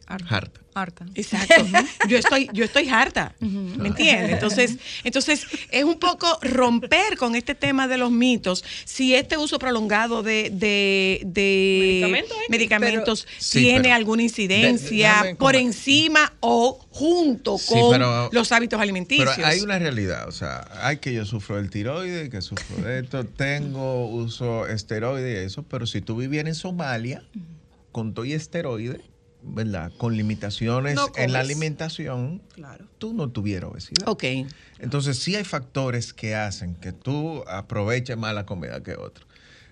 [0.06, 0.63] Harta.
[0.74, 1.06] Harta.
[1.14, 1.54] Exacto.
[2.08, 3.34] Yo estoy, yo estoy harta.
[3.40, 4.32] ¿Me entiendes?
[4.32, 8.64] Entonces, entonces, es un poco romper con este tema de los mitos.
[8.84, 12.46] Si este uso prolongado de, de, de Medicamentos, ¿eh?
[12.48, 18.50] medicamentos Sí, tiene pero- alguna de- incidencia por encima o junto Sí, con pero- los
[18.52, 19.30] hábitos alimenticios.
[19.36, 23.00] Pero hay una realidad, o sea, hay que yo sufro del tiroides, que sufro de
[23.00, 27.22] esto, tengo uso esteroide y eso, pero si tú vivieras en Somalia
[27.92, 29.00] con todo y esteroide,
[29.46, 29.92] ¿verdad?
[29.98, 32.86] Con limitaciones No en la alimentación, Claro.
[32.98, 34.08] tú no tuvieras obesidad.
[34.08, 34.24] Ok.
[34.78, 39.26] Entonces sí hay factores que hacen que tú aproveches más la comida que otro.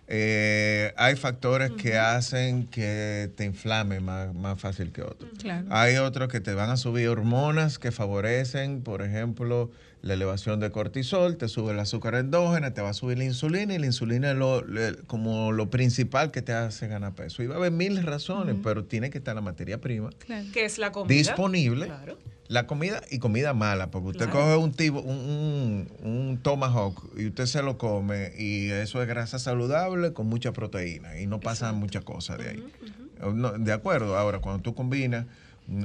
[0.08, 5.30] Eh, hay factores que hacen que te inflame más, más fácil que otros.
[5.38, 5.66] Claro.
[5.70, 9.70] Hay otros que te van a subir hormonas que favorecen, por ejemplo,
[10.02, 13.72] la elevación de cortisol, te sube el azúcar endógena, te va a subir la insulina
[13.74, 17.42] y la insulina es lo, le- como lo principal que te hace ganar peso.
[17.42, 20.10] Y va a haber mil razones, pero tiene que estar la materia prima
[20.52, 21.14] Que es la comida.
[21.16, 21.86] disponible.
[21.86, 22.18] Claro.
[22.48, 24.40] La comida y comida mala, porque usted Claro.
[24.46, 29.08] coge un, tipo, un, un, un tomahawk y usted se lo come y eso es
[29.08, 32.64] grasa saludable con mucha proteína y no pasa muchas cosas de ahí.
[33.34, 35.26] No, de acuerdo, ahora cuando tú combinas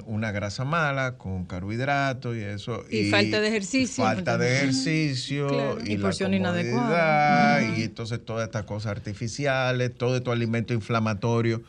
[0.06, 2.84] una grasa mala con carbohidratos y eso.
[2.90, 4.04] Y falta de ejercicio.
[4.04, 5.78] Falta de ejercicio Claro.
[5.86, 7.62] y, Y la porción inadecuada.
[7.78, 11.62] Y entonces todas estas cosas artificiales, todo estos alimentos inflamatorios.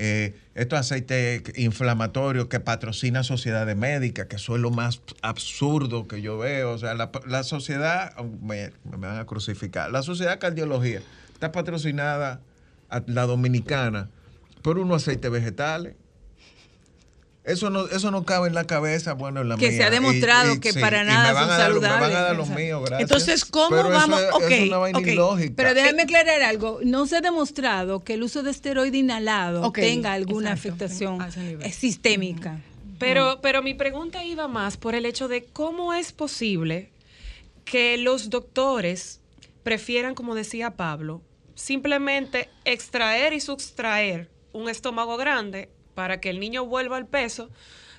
[0.00, 6.22] Eh, estos aceites inflamatorios que patrocina sociedades médicas, que eso es lo más absurdo que
[6.22, 6.70] yo veo.
[6.70, 11.02] O sea, la, la sociedad, me, me van a crucificar, la sociedad de cardiología
[11.34, 12.40] está patrocinada
[12.90, 14.08] a la dominicana
[14.62, 15.94] por unos aceites vegetales.
[17.48, 19.76] Eso no, eso no cabe en la cabeza, bueno, en la Que mía.
[19.78, 22.16] se ha demostrado que para nada son a dar- Me van saludables.
[22.16, 23.00] a dar los míos, gracias.
[23.00, 24.20] Entonces, ¿cómo Pero eso vamos?
[24.20, 25.06] es- eso Ok, es una vaina ok.
[25.06, 25.52] ilógica.
[25.56, 26.80] Pero déjame aclarar algo.
[26.84, 31.18] No se ha demostrado que el uso de esteroide inhalado tenga alguna exacto, afectación
[31.72, 32.60] sistémica.
[32.98, 36.90] Pero, pero mi pregunta iba más por el hecho de cómo es posible
[37.64, 39.20] que los doctores
[39.62, 41.22] prefieran, como decía Pablo,
[41.54, 47.50] simplemente extraer y sustraer un estómago grande para que el niño vuelva al peso,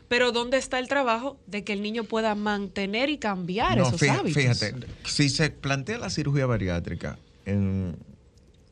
[0.07, 4.01] pero ¿dónde está el trabajo de que el niño pueda mantener y cambiar No, esos
[4.03, 4.41] hábitos?
[4.41, 7.97] Fíjate, si se plantea la cirugía bariátrica en,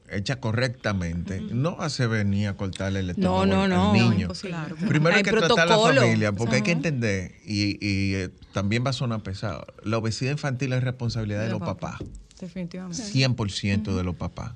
[0.10, 4.30] hecha correctamente, no hace venir a cortarle el estómago no, al- no, al niño.
[4.30, 4.78] Claro.
[4.88, 6.02] Primero hay, Hay que tratar a la protocolo.
[6.04, 10.32] familia, porque hay que entender, y, y, eh, también va a sonar pesado, la obesidad
[10.32, 11.98] infantil es responsabilidad de De los papá.
[11.98, 12.08] papás,
[12.40, 13.04] Definitivamente.
[13.04, 14.54] 100% de los papás.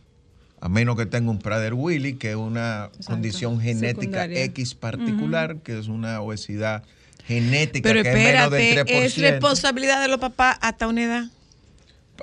[0.63, 4.43] A menos que tenga un Prader Willy, que es una condición genética Secundaria.
[4.43, 6.83] X particular, que es una obesidad
[7.25, 9.05] genética Pero que es menos del espérate, 3%.
[9.05, 11.23] es responsabilidad de los papás hasta una edad.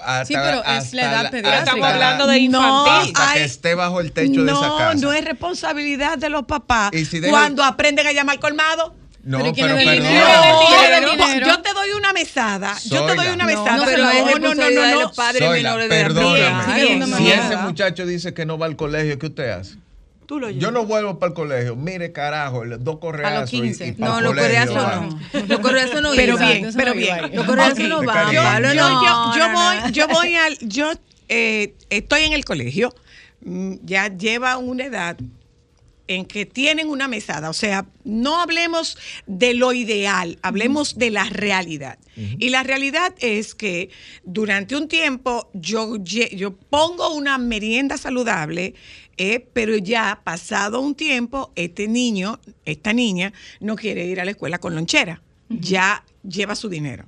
[0.01, 1.59] Hasta- Sí, pero es la edad pediátrica.
[1.59, 3.13] Estamos hablando de No, infantil.
[3.17, 4.95] hasta que esté bajo el techo de esa No, casa.
[4.95, 8.95] no es responsabilidad de los papás si cuando aprenden a llamar colmado.
[9.29, 9.39] No.
[9.41, 12.75] No, ¿Quién le da el yo- te doy una mesada.
[12.87, 13.77] Yo te doy una No, mesada.
[13.77, 15.01] no, pero no, no, no, no.
[15.03, 17.17] los padres menores de perdóname.
[17.19, 19.77] Si ese muchacho dice que no va al colegio, ¿qué usted hace?
[20.25, 21.77] Tú lo Yo no vuelvo para el colegio.
[21.77, 23.53] Mire, carajo, dos correazos.
[23.53, 23.87] y- 15.
[23.89, 25.07] y No, los va.
[25.07, 25.19] no.
[25.47, 27.31] Los coreazos no Pero bien, pero no bien.
[27.35, 27.85] Los coreazos Ok.
[27.87, 28.89] no van, yo, no, no,
[29.53, 29.89] voy, no.
[29.91, 30.91] yo voy al, yo
[31.29, 32.95] eh, estoy en el colegio,
[33.45, 35.17] mm, ya lleva una edad
[36.09, 41.25] en que tienen una mesada, o sea, no hablemos de lo ideal, hablemos de la
[41.25, 41.99] realidad.
[42.17, 43.91] Y la realidad es que
[44.25, 48.75] durante un tiempo yo, yo pongo una merienda saludable,
[49.19, 54.33] eh, pero ya pasado un tiempo, este niño, esta niña, no quiere ir a la
[54.33, 57.07] escuela con lonchera, ya lleva su dinero.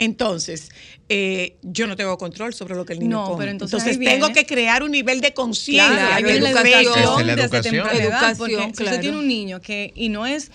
[0.00, 0.70] Entonces,
[1.10, 3.38] eh, yo no tengo control sobre lo que el niño No, come.
[3.40, 5.86] pero entonces tengo viene- que crear un nivel de conciencia.
[5.86, 6.46] Claro, la pecho.
[6.96, 7.26] educación.
[7.26, 7.74] La desde educación.
[7.74, 10.50] temprana edad, Educación, porque si usted tiene un niño que, y no es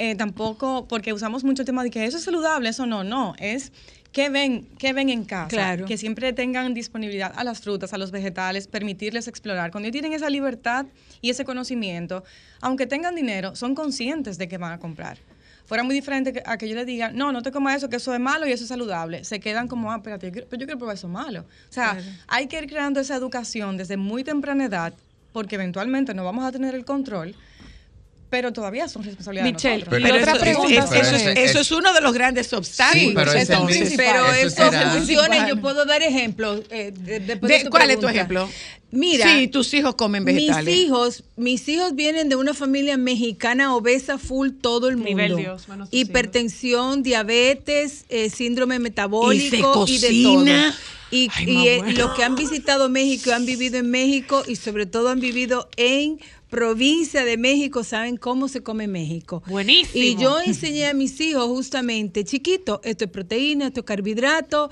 [0.00, 3.34] eh, tampoco, porque usamos mucho el tema de que eso es saludable, eso no, no,
[3.38, 3.72] es
[4.12, 5.86] que ven, que ven en casa, Claro.
[5.86, 9.70] que siempre tengan disponibilidad a las frutas, a los vegetales, permitirles explorar.
[9.70, 10.86] Cuando ellos tienen esa libertad
[11.20, 12.24] y ese conocimiento,
[12.60, 15.18] aunque tengan dinero, son conscientes de que van a comprar.
[15.68, 18.14] Fuera muy diferente a que yo les diga, no, no te comas eso, que eso
[18.14, 19.22] es malo y eso es saludable.
[19.24, 21.40] Se quedan como, ah, espérate, yo quiero, pero yo quiero probar eso malo.
[21.40, 24.94] O sea, hay que ir creando esa educación desde muy temprana edad,
[25.34, 27.36] porque eventualmente no vamos a tener el control,
[28.30, 30.02] pero todavía son responsabilidades Michelle, de nosotros.
[30.02, 33.02] Pero otra eso, pregunta es- eso es, ese- eso es uno de los grandes obstáculos.
[33.06, 33.38] Sí, pero Eso
[34.46, 35.48] eso será- funciona.
[35.48, 36.62] Yo puedo dar ejemplos.
[36.70, 38.48] eh, de- ¿Cuál es tu ejemplo?
[38.90, 40.64] Mira, Sí, tus hijos comen vegetales.
[40.64, 45.10] Mis hijos, mis hijos vienen de una familia mexicana obesa full todo el mundo.
[45.10, 50.44] Nivel Dios, Hipertensión, diabetes, eh, síndrome metabólico ¿Y y, de todo.
[51.10, 54.84] Y, Ay, y, eh, los que han visitado México, han vivido en México y sobre
[54.86, 59.42] todo han vivido en provincia de México, saben cómo se come México.
[59.46, 60.04] Buenísimo.
[60.04, 64.70] Y yo enseñé a mis hijos justamente, chiquito, esto es proteína, esto es carbohidrato,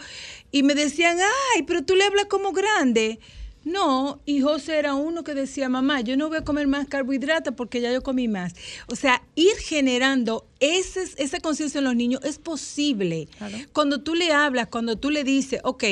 [0.50, 1.18] y me decían,
[1.54, 3.18] ay, pero tú le hablas como grande.
[3.64, 7.54] No, y José era uno que decía, mamá, yo no voy a comer más carbohidratos
[7.56, 8.54] porque ya yo comí más.
[8.86, 13.26] O sea, ir generando ese, esa conciencia en los niños es posible.
[13.72, 15.82] Cuando tú le hablas, cuando tú le dices, ok,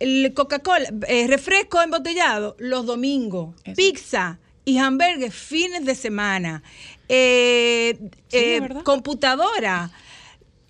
[0.00, 6.62] el Coca-Cola, eh, refresco embotellado los domingos, pizza y hamburgues fines de semana,
[7.08, 7.96] eh,
[8.28, 9.90] Sí, eh, computadora.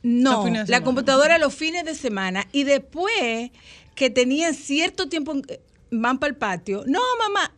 [0.03, 0.85] No, la semana.
[0.85, 3.51] computadora los fines de semana y después
[3.97, 6.85] que tenían cierto tiempo eh, van para el patio.
[6.87, 7.53] No, mamá,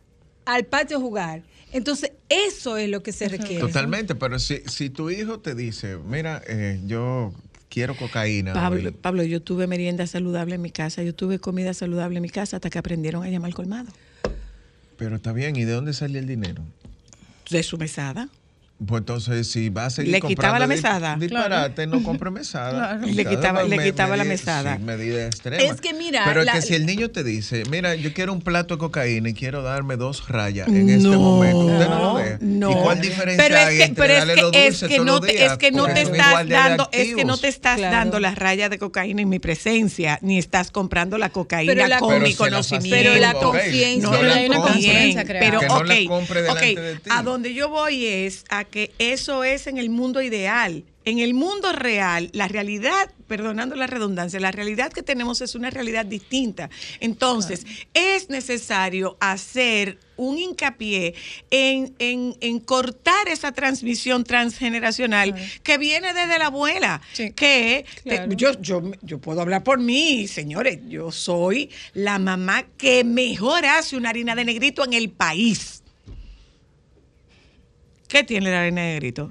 [0.45, 1.43] al patio a jugar.
[1.71, 3.59] Entonces, eso es lo que se requiere.
[3.59, 7.33] Totalmente, pero si, si tu hijo te dice, mira, eh, yo
[7.69, 8.53] quiero cocaína.
[8.53, 12.23] Pablo, hoy", Pablo, yo tuve merienda saludable en mi casa, yo tuve comida saludable en
[12.23, 13.91] mi casa hasta que aprendieron a llamar colmado.
[14.99, 16.61] Pero está bien, ¿y de dónde sale el dinero?
[17.49, 18.27] De su mesada.
[18.85, 21.17] Pues entonces, si va a seguir Le quitaba la mesada.
[21.19, 22.97] Disparate, no compre mesada.
[22.97, 23.07] Claro.
[23.13, 24.77] Le quitaba- le quitaba la mesada.
[24.77, 25.61] Sí, medida extrema.
[25.61, 28.31] Es que mira, Pero es la- que si el niño te dice, mira, yo quiero
[28.31, 32.17] un plato de cocaína y quiero darme dos rayas en este momento, usted no lo
[32.19, 32.37] deja.
[32.39, 32.71] no.
[32.71, 34.87] ¿Y cuál diferencia pero es hay que, entre pero es darle que, los es que
[34.95, 35.51] todos no los te, días?
[35.51, 37.95] es que no te estás dando, es que no te estás Claro.
[37.97, 41.99] dando las rayas de cocaína en mi presencia, ni estás comprando la cocaína Pero la-
[41.99, 42.95] con Pero mi conocimiento.
[42.97, 45.59] Pero la conciencia- No hay una conciencia creada.
[45.59, 47.09] Pero, ok, compre delante ok, de ti.
[47.11, 50.83] A donde yo voy es a que eso es en el mundo ideal.
[51.05, 55.71] En el mundo real, la realidad, perdonando la redundancia, la realidad que tenemos es una
[55.71, 56.69] realidad distinta.
[56.99, 61.15] Entonces, es necesario hacer un hincapié
[61.49, 67.01] en, en- en cortar esa transmisión transgeneracional que viene desde la abuela.
[67.13, 67.31] Sí.
[67.31, 70.79] Que te- yo, yo, yo puedo hablar por mí, señores.
[70.89, 75.81] Yo soy la mamá que mejor hace una harina de negrito en el país.
[78.09, 79.29] ¿Qué tiene la harina de negrito?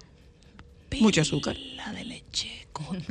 [1.00, 1.54] Mucho azúcar.
[1.94, 2.54] de leche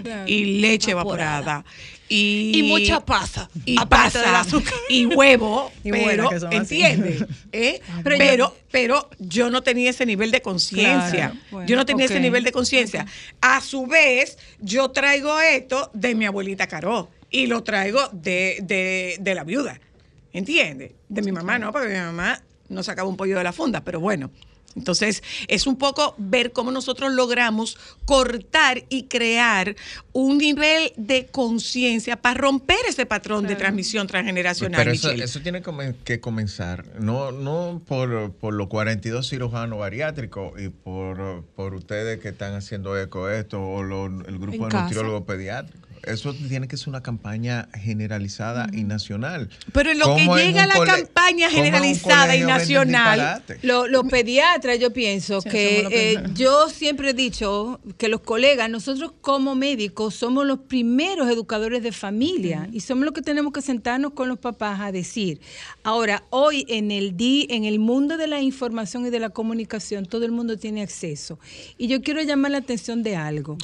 [0.02, 0.24] Claro.
[0.28, 1.66] Y leche evaporada.
[2.08, 4.22] Y, Y mucha pasa, Y aparte pasa.
[4.22, 4.74] del azúcar.
[4.90, 5.70] Y huevo.
[5.84, 6.46] Y pero, así.
[6.56, 7.26] ¿entiendes?
[7.52, 7.82] ¿Eh?
[8.04, 11.32] Pero Pero, yo- pero, yo no tenía ese nivel de conciencia.
[11.32, 13.06] Claro, bueno, yo no tenía ese nivel de conciencia.
[13.42, 17.10] A su vez, yo traigo esto de mi abuelita Caró.
[17.30, 19.82] Y lo traigo de, de, de la viuda.
[20.32, 20.94] ¿Entiendes?
[21.10, 24.00] De mi mamá, no, porque mi mamá no sacaba un pollo de la funda, pero
[24.00, 24.32] bueno.
[24.78, 29.75] Entonces, es un poco ver cómo nosotros logramos cortar y crear
[30.13, 34.80] un nivel de conciencia para romper ese patrón de transmisión transgeneracional.
[34.80, 35.62] Pero eso, eso tiene
[36.04, 42.30] que comenzar, no, no por, por los 42 cirujanos bariátricos y por, por ustedes que
[42.30, 44.84] están haciendo eco esto o lo- el grupo En de casa.
[44.86, 45.87] nutriólogos pediátricos.
[46.08, 49.50] Eso tiene que ser una campaña generalizada y nacional.
[49.74, 53.44] Pero en lo que ¿Cómo en llega la campaña generalizada y nacional?
[53.62, 58.70] Lo- los pediatras, yo pienso Sí, que eh, yo siempre he dicho que los colegas,
[58.70, 63.62] nosotros como médicos somos los primeros educadores de familia y somos los que tenemos que
[63.62, 65.40] sentarnos con los papás a decir.
[65.84, 70.06] Ahora, hoy en el di, en el mundo de la información y de la comunicación,
[70.06, 71.40] todo el mundo tiene acceso.
[71.78, 73.58] Y yo quiero llamar la atención de algo.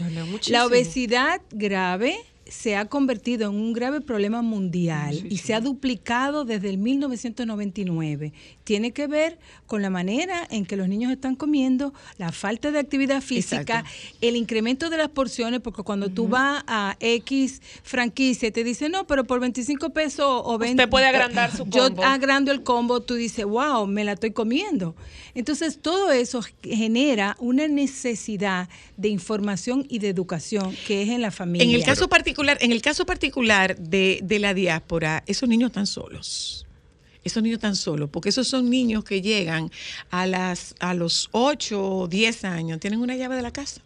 [0.47, 2.15] La obesidad grave
[2.53, 8.31] se ha convertido en un grave problema mundial y se ha duplicado desde el 1999.
[8.63, 12.77] Tiene que ver con la manera en que los niños están comiendo, la falta de
[12.77, 13.89] actividad física, Exacto.
[14.21, 18.87] el incremento de las porciones, porque cuando tú vas a X franquicia y te dice,
[18.87, 20.83] no, pero por 25 pesos o 20...
[20.83, 22.03] Usted puede agrandar su Yo combo.
[22.03, 24.95] agrando el combo, tú dices, wow, me la estoy comiendo.
[25.33, 31.31] Entonces, todo eso genera una necesidad de información y de educación que es en la
[31.31, 31.67] familia.
[31.67, 35.87] En el caso particular, en el caso particular de, de la diáspora, esos niños están
[35.87, 36.65] solos.
[37.23, 39.71] Esos niños están solos, porque esos son niños que llegan
[40.09, 43.81] a las a los 8 o 10 años, tienen una llave de la casa.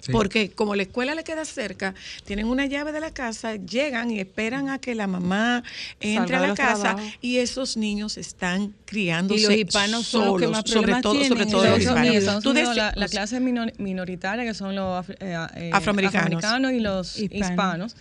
[0.00, 0.10] Sí.
[0.12, 1.94] Porque como la escuela le queda cerca,
[2.24, 5.62] tienen una llave de la casa, llegan y esperan a que la mamá
[6.00, 7.12] entre Salga a la casa trabajos.
[7.20, 11.12] y esos niños están criándose Y los hispanos son los que más sobre problemas todo,
[11.12, 12.42] tienen sobre todo los hispanos.
[12.42, 16.42] Tú Unidos, la, la clase minor- minoritaria, que son los afri- eh, eh, Afroamericanos.
[16.44, 17.50] afroamericanos y los Hispanos.
[17.50, 17.96] hispanos,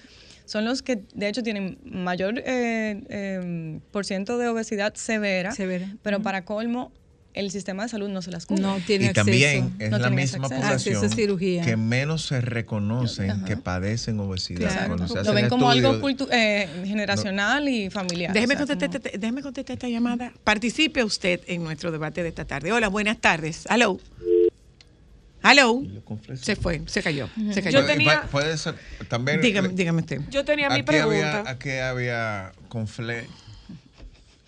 [0.46, 5.88] son los que de hecho tienen mayor eh, eh, por ciento de obesidad severa, Severa.
[6.02, 6.92] pero para colmo
[7.34, 8.62] el sistema de salud no se las cubre.
[8.62, 9.26] no tiene y acceso.
[9.26, 10.64] también es No la misma acceso.
[10.66, 11.62] Acceso a población cirugía.
[11.64, 14.70] que menos se reconocen que padecen obesidad.
[14.72, 14.88] Claro.
[14.96, 16.00] Cuando se Lo ven como algo
[16.32, 18.34] eh, generacional y familiar.
[18.34, 20.34] Déjeme, o sea, contestar, como- este- déjeme contestar esta llamada.
[20.44, 22.72] Participe usted en nuestro debate de esta tarde.
[22.74, 23.66] Hola, buenas tardes.
[23.70, 24.00] Aló.
[25.44, 25.82] Aló.
[26.36, 27.80] Se fue, se cayó, se cayó.
[27.82, 28.76] Yo tenía- Pu- Puede ser
[29.08, 29.42] también.
[29.42, 30.22] Dígame, dígame usted.
[30.30, 31.40] Yo tenía mi pregunta.
[31.40, 33.26] había, aquí había confle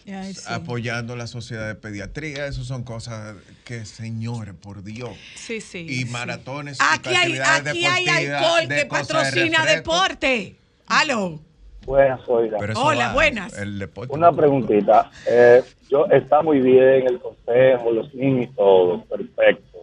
[0.08, 0.46] Ay, sí.
[0.48, 2.48] apoyando la sociedad de pediatría.
[2.48, 5.12] Eso son cosas que, señores, por Dios.
[5.36, 5.86] Sí, sí.
[5.88, 6.12] Y sí.
[6.12, 6.80] maratones.
[6.80, 10.56] y Aquí hay, aquí hay alcohol que de patrocina deporte.
[10.88, 11.40] Aló.
[11.86, 12.58] Buenas, oiga.
[12.76, 13.58] Hola, va, buenas.
[13.58, 14.14] El deporte.
[14.14, 15.12] Una preguntita.
[15.28, 19.80] Eh, yo está muy bien el consejo, los niños y todo, perfecto.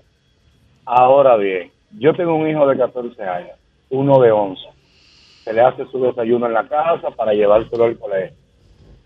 [0.85, 3.57] Ahora bien, yo tengo un hijo de 14 años,
[3.91, 4.63] uno de 11.
[5.45, 8.37] Se le hace su desayuno en la casa para llevárselo al colegio.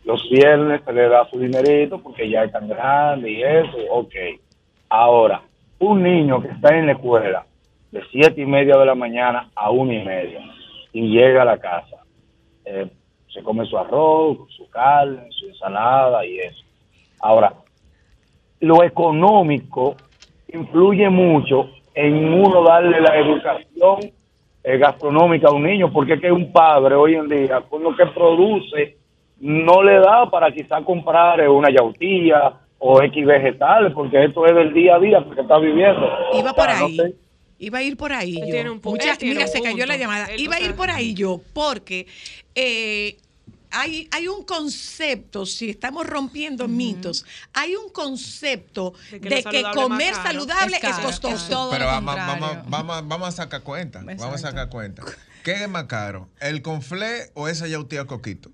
[0.05, 4.15] Los viernes se le da su dinerito porque ya es tan grande y eso, ok.
[4.89, 5.43] Ahora,
[5.79, 7.47] un niño que está en la escuela
[7.91, 10.41] de siete y media de la mañana a una y media
[10.93, 11.97] y llega a la casa,
[12.65, 12.87] eh,
[13.33, 16.63] se come su arroz, su carne, su ensalada y eso.
[17.21, 17.55] Ahora,
[18.61, 19.97] lo económico
[20.53, 24.13] influye mucho en uno darle la educación
[24.63, 27.95] eh, gastronómica a un niño, porque es que un padre hoy en día, con lo
[27.95, 28.97] que produce,
[29.41, 34.55] no le da para quizá comprar eh, una yautía o X vegetales, porque esto es
[34.55, 36.07] del día a día que está viviendo.
[36.35, 36.97] Iba O por no ahí.
[36.97, 37.15] sé.
[37.59, 38.35] Iba a ir por ahí.
[38.37, 38.53] Él yo.
[38.53, 40.27] tiene un tiene mira, un se cayó la llamada.
[40.27, 42.07] Él, Iba a ir por ahí yo, porque
[42.55, 43.17] eh,
[43.71, 49.69] hay, hay un concepto, si estamos rompiendo mitos, hay un concepto De de que saludable
[49.71, 50.23] es comer caro.
[50.25, 51.35] saludable Es es, costoso.
[51.35, 54.01] es todo Pero vamos, vamos, vamos, vamos a sacar cuenta.
[54.05, 55.03] Vamos a sacar cuenta.
[55.43, 56.29] ¿Qué es más caro?
[56.41, 58.51] ¿El conflé o esa yautía coquito?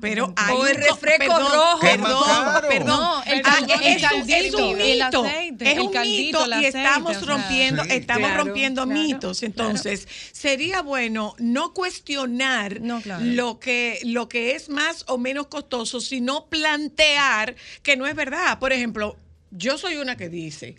[0.00, 1.80] Pero hay O el refresco perdón, rojo.
[1.80, 3.22] ¿Qué más Perdón, perdón.
[3.26, 5.24] El Ah, es, el un- caldito, es un el mito.
[5.24, 7.28] aceite, es un caldito, mito y aceite, estamos o sea.
[7.36, 7.90] rompiendo, Sí.
[7.92, 9.42] estamos Claro, rompiendo claro, mitos.
[9.42, 13.24] Entonces, sería bueno no cuestionar No, claro.
[13.24, 18.58] lo que lo que es más o menos costoso, sino plantear que no es verdad.
[18.58, 19.16] Por ejemplo,
[19.50, 20.76] yo soy una que dice,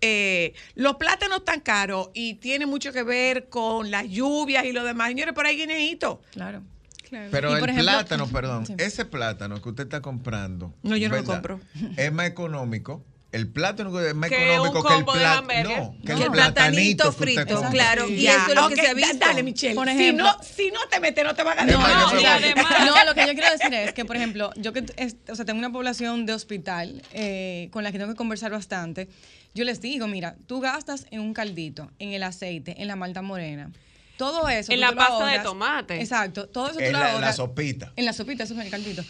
[0.00, 4.84] eh, los plátanos tan caros y tiene mucho que ver con las lluvias y lo
[4.84, 5.08] demás.
[5.08, 6.20] Señores, por ahí guineíto.
[6.32, 6.62] Claro.
[7.10, 8.74] Pero el ejemplo- plátano, perdón, Sí.
[8.78, 10.74] ese plátano que usted está comprando.
[10.82, 11.60] No, yo no lo compro.
[11.96, 13.04] Es más económico.
[13.32, 15.66] El plátano es más Que económico que el hamburger.
[15.78, 18.08] No, que el platanito platanito que usted frito, claro.
[18.08, 19.16] Y Ya, eso es lo que se ha visto.
[19.18, 19.74] Dale, Michelle.
[19.74, 21.74] Por si, no, si no te metes, no te va a ganar.
[21.74, 24.72] No, me y además, no, lo que yo quiero decir es que, por ejemplo, yo
[24.72, 28.16] que es- o sea, tengo una población de hospital eh, con la que tengo que
[28.16, 29.08] conversar bastante,
[29.54, 33.20] yo les digo, mira, tú gastas en un caldito, en el aceite, en la malta
[33.22, 33.70] morena.
[34.16, 34.72] Todo eso.
[34.72, 36.00] En la pasta de tomate.
[36.00, 36.48] Exacto.
[36.48, 37.92] Todo eso tú En lo la, en la sopita.
[37.96, 39.02] En la sopita, eso es el caldito.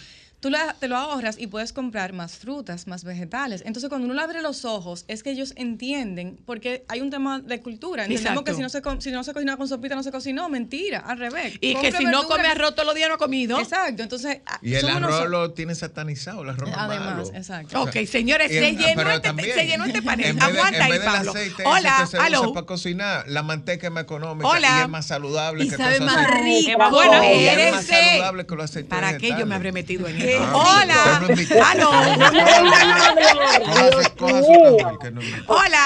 [0.46, 3.64] Tú la- te lo ahorras y puedes comprar más frutas, más vegetales.
[3.66, 7.40] Entonces, cuando uno le abre los ojos, es que ellos entienden, porque hay un tema
[7.40, 8.04] de cultura.
[8.04, 8.44] Entendemos Exacto.
[8.44, 10.48] que si no, se, si no se cocina con sopita, no se cocinó.
[10.48, 11.54] Mentira, al revés.
[11.60, 13.58] Y que si no come arroz todos los días no ha comido.
[13.58, 14.38] Exacto, entonces.
[14.62, 17.30] Y el unos- arroz lo tiene satanizado, el arroz Además, malo.
[17.34, 17.82] exacto.
[17.82, 20.26] Ok, señores, se en- llenó, este, también, se llenó este panel.
[20.26, 21.30] En vez, de- Aguanta en ahí, Pablo.
[21.32, 22.42] aceite Hola, que se aló.
[22.42, 24.76] usa para cocinar, la manteca es más económica Hola.
[24.78, 26.70] y es más saludable Y que sabe más rico.
[26.70, 30.35] Y es más saludable que los aceites ¿Para qué yo me habré metido en esto?
[30.38, 30.58] Rico.
[30.58, 31.22] Hola.
[35.46, 35.84] Hola.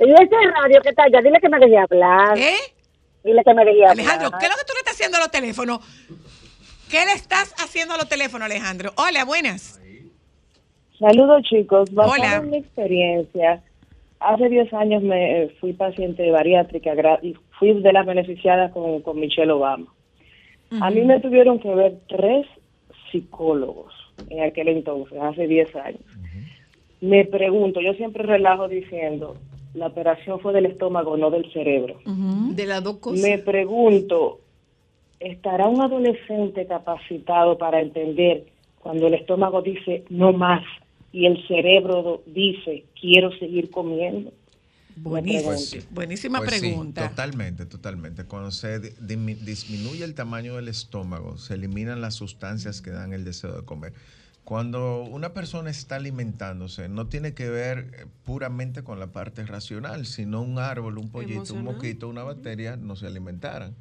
[0.00, 2.38] Y ese radio que está allá, dile que me deje hablar.
[2.38, 2.56] ¿Eh?
[3.22, 3.92] Dile que me deje hablar.
[3.92, 5.78] Alejandro, ¿qué es lo que tú le estás haciendo a los teléfonos?
[6.90, 8.92] ¿Qué le estás haciendo a los teléfonos, Alejandro?
[8.96, 9.80] Hola, buenas.
[10.98, 11.92] Saludos, chicos.
[11.92, 12.36] Basado Hola.
[12.36, 13.62] en mi experiencia,
[14.20, 16.92] hace 10 años me eh, fui paciente bariátrica
[17.22, 19.86] y fui de las beneficiadas con, con Michelle Obama.
[20.80, 22.46] A mí me tuvieron que ver tres
[23.14, 23.94] psicólogos
[24.28, 26.00] en aquel entonces, hace 10 años.
[27.00, 29.36] Me pregunto, yo siempre relajo diciendo,
[29.74, 31.98] la operación fue del estómago, no del cerebro.
[32.04, 33.20] De las dos cosas.
[33.22, 34.40] Me pregunto,
[35.20, 38.46] ¿estará un adolescente capacitado para entender
[38.80, 40.64] cuando el estómago dice no más
[41.12, 44.32] y el cerebro dice quiero seguir comiendo?
[44.96, 47.08] Buenísima, Pues buenísima Pues sí, pregunta.
[47.08, 48.24] totalmente, totalmente.
[48.24, 53.56] Cuando se disminuye el tamaño del estómago, se eliminan las sustancias que dan el deseo
[53.56, 53.92] de comer.
[54.44, 60.04] Cuando una persona está alimentándose, no tiene que ver eh, puramente con la parte racional,
[60.04, 63.74] sino un árbol, un pollito, un mosquito, una bacteria no se alimentaran.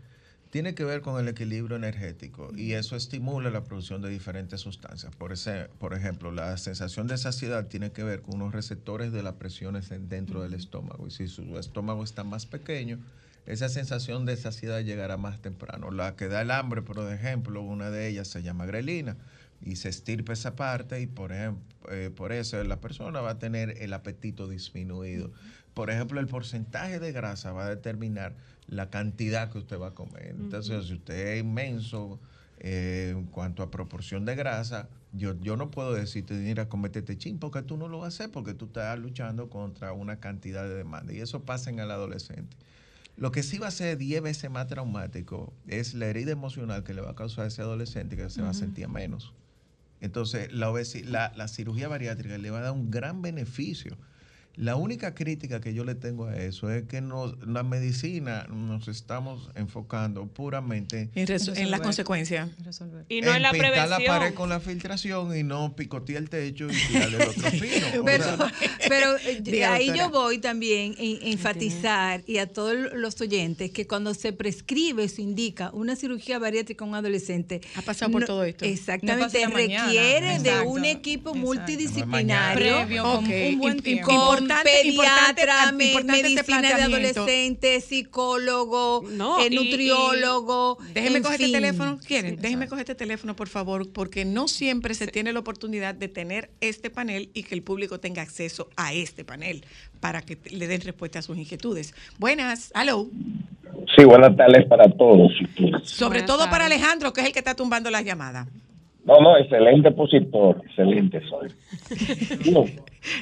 [0.53, 5.11] Tiene que ver con el equilibrio energético y eso estimula la producción de diferentes sustancias.
[5.15, 9.23] Por, ese, por ejemplo, la sensación de saciedad tiene que ver con unos receptores de
[9.23, 11.07] las presiones en- dentro del estómago.
[11.07, 12.99] Y si su estómago está más pequeño,
[13.47, 15.89] esa sensación de saciedad llegará más temprano.
[15.89, 19.17] La que da el hambre, por ejemplo, una de ellas se llama grelina
[19.65, 23.39] y se estirpa esa parte y por, ejemplo, eh, por eso la persona va a
[23.39, 25.31] tener el apetito disminuido.
[25.73, 28.35] Por ejemplo, el porcentaje de grasa va a determinar
[28.67, 30.35] la cantidad que usted va a comer.
[30.39, 32.19] Entonces, si usted es inmenso
[32.59, 37.17] eh, en cuanto a proporción de grasa, yo, yo no puedo decirte, mira, comete este
[37.17, 40.63] chin, porque tú no lo vas a hacer, porque tú estás luchando contra una cantidad
[40.63, 41.13] de demanda.
[41.13, 42.55] Y eso pasa en el adolescente.
[43.15, 46.93] Lo que sí va a ser 10 veces más traumático es la herida emocional que
[46.93, 49.33] le va a causar a ese adolescente que se va a sentir menos.
[50.03, 53.97] Entonces, la, la cirugía bariátrica le va a dar un gran beneficio.
[54.55, 58.87] La única crítica que yo le tengo a eso es que nos, la medicina nos
[58.87, 61.81] estamos enfocando puramente En, en las Resolver.
[61.81, 62.49] consecuencias.
[62.63, 63.05] Resolver.
[63.09, 64.05] Y no en la pintar la prevención.
[64.19, 68.01] pared con la filtración y no picotear el techo y tirarle el otro fino.
[68.01, 68.53] O Pero, sea,
[68.87, 73.87] pero eh, Diga, ahí yo voy también a enfatizar y a todos los oyentes que
[73.87, 77.61] cuando se prescribe, se indica una cirugía bariátrica a un adolescente.
[77.75, 78.65] Ha pasado por todo esto.
[78.65, 79.85] No Exactamente, mañana.
[79.85, 81.47] requiere de Exacto, un equipo exacto.
[81.47, 82.75] multidisciplinario.
[82.77, 84.07] Previo, con un buen tiempo.
[84.43, 84.91] Importante- pediatra,
[85.69, 90.77] importante- me- importante este medicina de adolescente, psicólogo, No, eh, y- nutriólogo.
[90.93, 91.45] Déjeme en coger fin.
[91.47, 91.99] este teléfono.
[92.05, 92.35] ¿Quieren?
[92.39, 96.49] Déjeme coger este teléfono, por favor, porque no siempre se tiene la oportunidad de tener
[96.61, 99.65] este panel y que el público tenga acceso a este panel
[99.99, 101.93] para que le den respuesta a sus inquietudes.
[102.19, 103.07] Buenas, hello.
[103.97, 105.31] Sí, buenas tardes para todos.
[105.83, 106.65] Sobre Buenas todo para.
[106.65, 108.47] Alejandro, que es el que está tumbando las llamadas.
[109.05, 111.51] No, no, excelente expositor, excelente soy.
[112.53, 112.65] No,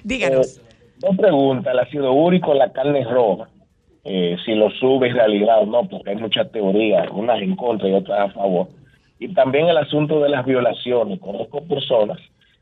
[0.03, 0.57] Díganos.
[0.57, 0.61] eh,
[1.01, 3.49] dos preguntas, el ácido úrico la carne roja,
[4.03, 7.89] eh, si lo sube en realidad o no, porque hay muchas teorías, unas en contra
[7.89, 8.67] y otras a favor.
[9.19, 11.19] Y también el asunto de las violaciones.
[11.19, 12.17] Conozco personas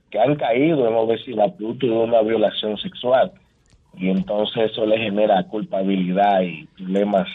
[0.09, 3.31] que han caído en obesidad producto de una violación sexual
[3.97, 7.27] y entonces eso le genera culpabilidad y problemas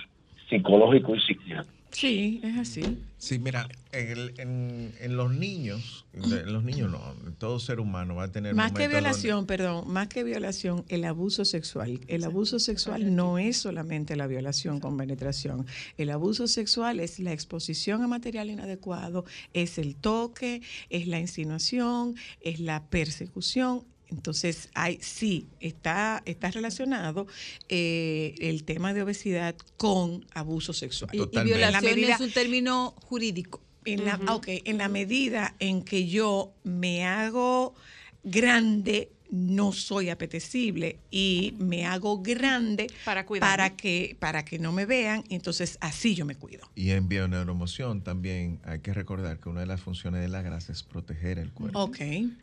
[0.48, 1.74] psicológicos y psiquiátricos.
[1.90, 2.82] Sí, es así.
[3.24, 7.00] Sí, mira, en, el- en- en los niños, en los niños no,
[7.38, 11.04] todo ser humano va a tener Más que donde- violación, perdón, más que violación, el
[11.06, 12.00] abuso sexual.
[12.06, 15.66] El abuso sexual no es solamente la violación con penetración.
[15.96, 20.60] El abuso sexual es la exposición a material inadecuado, es el toque,
[20.90, 23.84] es la insinuación, es la persecución.
[24.14, 27.26] Entonces, hay, sí, está, está relacionado
[27.68, 31.10] eh, el tema de obesidad con abuso sexual.
[31.12, 33.60] Y, violación medida- es un término jurídico.
[33.86, 37.74] En la, ok, en la medida en que yo me hago
[38.22, 44.86] grande, no soy apetecible y me hago grande Para para que, para que no me
[44.86, 46.70] vean, y entonces así yo me cuido.
[46.76, 50.70] Y en bioneuromoción también hay que recordar que una de las funciones de la grasa
[50.70, 51.82] es proteger el cuerpo.
[51.82, 51.98] Ok.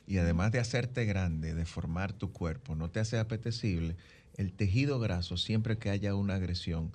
[0.05, 3.95] Y además de hacerte grande, de formar tu cuerpo, no te hace apetecible,
[4.35, 6.91] el tejido graso, siempre que haya una agresión,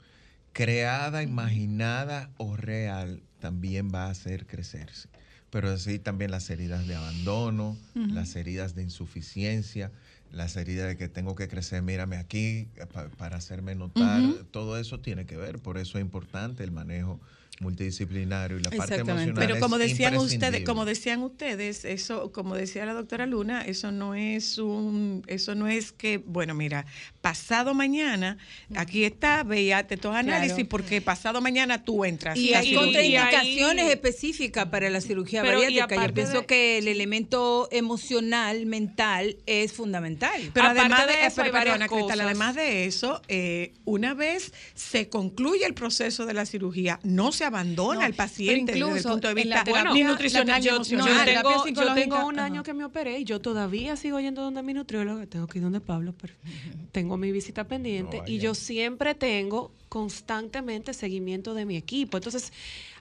[0.53, 5.09] creada, imaginada o real, también va a hacer crecerse.
[5.57, 9.91] Pero así también las heridas de abandono, las heridas de insuficiencia,
[10.31, 14.23] las heridas de que tengo que crecer, mírame aquí, eh, pa- para hacerme notar.
[14.51, 17.23] Todo eso tiene que ver, por eso es importante el manejo
[17.61, 19.13] multidisciplinario y la parte Exactamente.
[19.31, 19.47] emocional.
[19.49, 23.93] Pero como es decían ustedes, como decían ustedes, eso, como decía la doctora Luna, eso
[23.93, 26.87] no es un, eso no es que, bueno, mira,
[27.21, 28.39] pasado mañana,
[28.75, 30.69] aquí está, veíate estos análisis, Claro.
[30.69, 32.37] porque pasado mañana tú entras.
[32.37, 33.23] Y a hay cirugía.
[33.23, 35.95] contraindicaciones específicas para la cirugía Pero, y bariátrica.
[35.95, 40.51] Yo aparte pienso de- que el elemento emocional, mental, es fundamental.
[40.53, 42.21] Pero Aparte además de, de eso, perdona, Cristal, cosas.
[42.21, 47.46] además de eso, eh, una vez se concluye el proceso de la cirugía, no se
[47.47, 50.79] abandona No, al paciente desde el punto de vista la terapia- ni la- nutricional yo-
[50.79, 54.21] no, yo, tengo, yo psicológica, tengo un año que me operé y yo todavía sigo
[54.21, 55.27] yendo donde mi nutrióloga.
[55.27, 56.35] Tengo que ir donde Pablo, pero
[56.93, 62.17] tengo mi visita pendiente No, y yo siempre tengo constantemente seguimiento de mi equipo.
[62.19, 62.53] Entonces,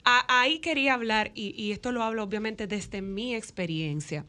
[0.04, 4.26] a- ahí quería hablar, y, y esto lo hablo obviamente desde mi experiencia.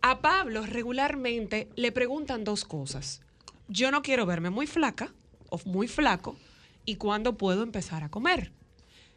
[0.00, 3.20] A Pablo regularmente le preguntan dos cosas.
[3.68, 5.12] Yo no quiero verme muy flaca
[5.48, 6.36] o muy flaco
[6.84, 8.52] y cuándo puedo empezar a comer.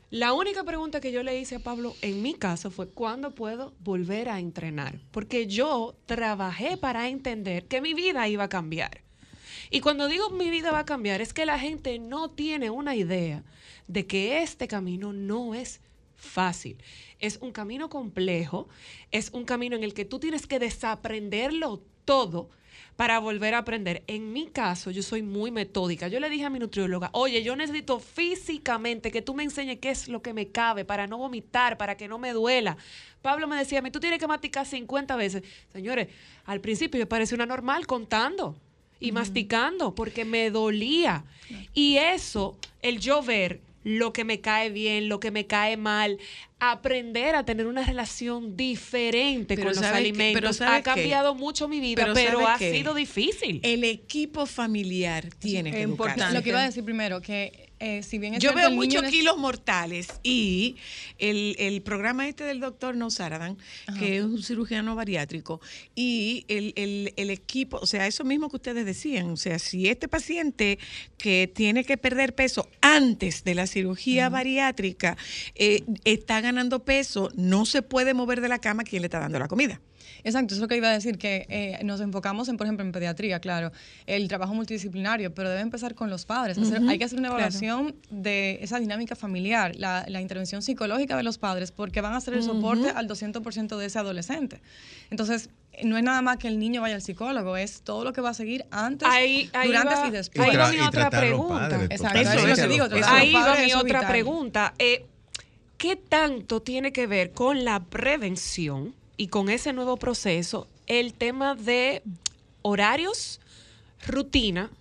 [0.10, 3.74] La única pregunta que yo le hice a Pablo en mi caso fue ¿cuándo puedo
[3.82, 5.02] volver a entrenar?
[5.12, 9.02] Porque yo trabajé para entender que mi vida iba a cambiar.
[9.70, 12.96] Y cuando digo mi vida va a cambiar es que la gente no tiene una
[12.96, 13.44] idea
[13.90, 15.82] de que este camino no es
[16.16, 16.78] fácil.
[17.20, 18.70] Es un camino complejo,
[19.12, 22.50] es un camino en el que tú tienes que desaprenderlo todo
[22.98, 24.04] para volver a aprender.
[24.08, 26.08] En mi caso, yo soy muy metódica.
[26.08, 29.92] Yo le dije a mi nutrióloga, oye, yo necesito físicamente que tú me enseñes qué
[29.92, 32.76] es lo que me cabe para no vomitar, para que no me duela.
[33.22, 35.44] Pablo me decía, a mí tú tienes que masticar 50 veces.
[35.72, 36.08] Señores,
[36.46, 38.60] al principio yo parecía una normal contando
[39.00, 41.24] y masticando porque me dolía.
[41.76, 46.18] Y eso, el yo ver lo que me cae bien, lo que me cae mal,
[46.60, 51.68] aprender a tener una relación diferente Pero con los alimentos, Pero ¿sabe ha cambiado mucho
[51.68, 52.72] mi vida, Pero pero, ¿sabe ha qué?
[52.74, 53.60] sido difícil.
[53.64, 56.22] El equipo familiar tiene que es importante.
[56.22, 56.38] educarse.
[56.38, 59.04] Lo que iba a decir primero, que eh, si bien es Yo cierto, veo muchos
[59.04, 60.78] kilos mortales y
[61.20, 63.56] el, el programa este del doctor Nousaradan,
[64.00, 65.62] que es un cirujano bariátrico,
[65.94, 69.88] y el, el- el equipo, o sea, eso mismo que ustedes decían, o sea, si
[69.90, 70.80] este paciente
[71.20, 75.16] que tiene que perder peso antes de la cirugía bariátrica
[75.54, 79.38] eh, está ganando peso, no se puede mover de la cama, ¿quién le está dando
[79.40, 79.80] la comida?
[80.24, 82.84] Exacto, eso es lo que iba a decir, que eh, nos enfocamos en, por ejemplo,
[82.86, 83.72] en pediatría, claro,
[84.08, 86.58] el trabajo multidisciplinario, pero debe empezar con los padres.
[86.58, 87.44] Hacer- hay que hacer una claro.
[87.44, 92.22] evaluación de esa dinámica familiar, la, la intervención psicológica de los padres, porque van a
[92.22, 94.62] ser el soporte al 200% de ese adolescente.
[95.12, 95.50] Entonces,
[95.84, 98.30] no es nada más que el niño vaya al psicólogo, es todo lo que va
[98.30, 100.50] a seguir antes, Ahí, ahí durante va, y después.
[100.50, 101.80] ahí va mi otra pregunta.
[101.90, 104.74] Exacto, eso es lo que digo, Ahí va mi otra pregunta.
[104.80, 105.06] Eh,
[105.78, 111.54] ¿Qué tanto tiene que ver con la prevención y con ese nuevo proceso el tema
[111.54, 112.02] de
[112.64, 113.40] horarios,
[114.08, 114.72] rutina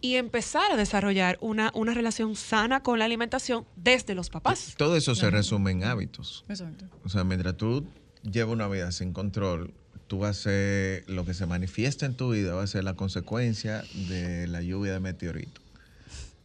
[0.00, 4.74] y empezar a desarrollar una, una relación sana con la alimentación desde los papás?
[4.76, 6.44] Todo eso se resume en hábitos.
[6.48, 6.84] Exacto.
[7.04, 7.84] O sea, mientras tú
[8.22, 9.74] llevas una vida sin control,
[10.06, 12.94] tú vas a ser, lo que se manifiesta en tu vida va a ser la
[12.94, 15.63] consecuencia de la lluvia de meteoritos.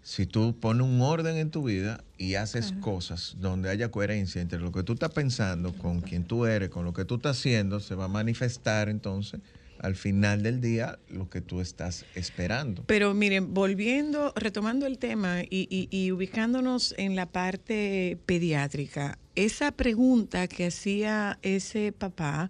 [0.09, 4.57] Si tú pones un orden en tu vida y haces cosas donde haya coherencia entre
[4.59, 7.79] lo que tú estás pensando, con quien tú eres, con lo que tú estás haciendo,
[7.79, 9.39] se va a manifestar entonces
[9.77, 12.83] al final del día lo que tú estás esperando.
[12.87, 19.71] Pero miren, volviendo, retomando el tema y, y- y ubicándonos en la parte pediátrica, esa
[19.71, 22.49] pregunta que hacía ese papá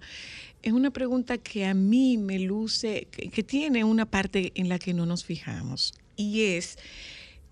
[0.64, 4.80] es una pregunta que a mí me luce, que, que tiene una parte en la
[4.80, 6.78] que no nos fijamos y es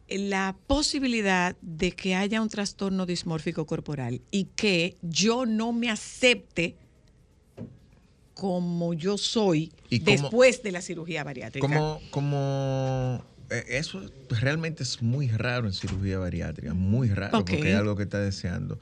[0.10, 6.76] la posibilidad de que haya un trastorno dismórfico corporal y que yo no me acepte
[8.34, 11.66] como yo soy ¿Y cómo- después de la cirugía bariátrica.
[11.68, 17.76] Como, como eh, eso realmente es muy raro en cirugía bariátrica, muy raro, porque es
[17.76, 18.80] algo que está deseando.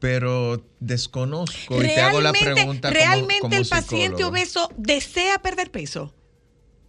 [0.00, 5.70] Pero desconozco y te hago la Realmente, pregunta realmente como el paciente obeso desea perder
[5.70, 6.12] peso.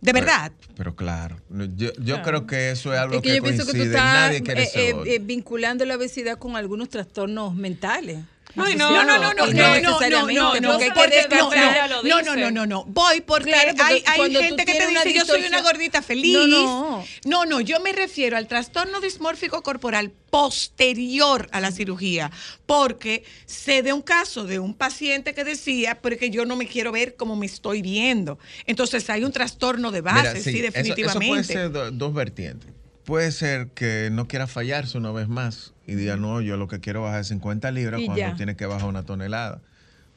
[0.06, 0.52] De verdad.
[0.78, 3.72] Pero claro, yo, yo creo que eso es algo Es que, que, yo pienso que
[3.72, 3.96] tú coincide.
[3.96, 8.20] estás Nadie quiere eh, eh, eh, vinculando la obesidad con algunos trastornos mentales.
[8.56, 12.24] No, no, No, no, no, no, no, no, no, no, no, no, no, no, dice.
[12.24, 12.86] no, no, no, no.
[12.86, 16.34] Voy porque, Claro, porque hay, hay gente que te dice yo soy una gordita feliz.
[16.34, 17.06] No, no.
[17.26, 22.32] No, no, yo me refiero al trastorno dismórfico corporal posterior a la cirugía,
[22.66, 26.92] porque sé de un caso de un paciente que decía, porque yo no me quiero
[26.92, 28.40] ver como me estoy viendo.
[28.66, 31.26] Entonces hay un trastorno de base, Mira, sí, sí, eso- definitivamente.
[31.26, 32.70] Eso, puede ser do- dos vertientes.
[33.04, 36.80] Puede ser que no quiera fallarse una vez más y diga, no, yo lo que
[36.80, 38.36] quiero es bajar 50 libras Y cuando ya.
[38.36, 39.62] tiene que bajar una tonelada.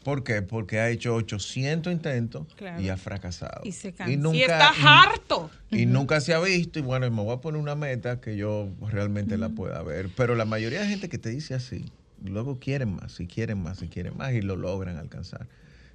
[0.04, 0.40] ¿Por qué?
[0.42, 2.80] Porque ha hecho 800 intentos Claro.
[2.80, 3.60] y ha fracasado.
[3.64, 4.12] Y se cansa.
[4.12, 5.50] Y nunca, Y está harto.
[5.70, 6.78] y nunca se ha visto.
[6.78, 10.08] Y bueno, me voy a poner una meta que yo realmente la pueda ver.
[10.16, 11.84] Pero la mayoría de gente que te dice así,
[12.24, 15.46] luego quieren más, y quieren más, y quieren más, y lo logran alcanzar.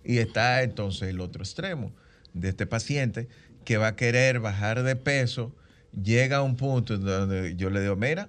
[0.04, 1.92] Y está entonces el otro extremo
[2.34, 3.28] de este paciente
[3.64, 5.56] que va a querer bajar de peso,
[6.04, 8.28] llega a un punto donde yo le digo, mira,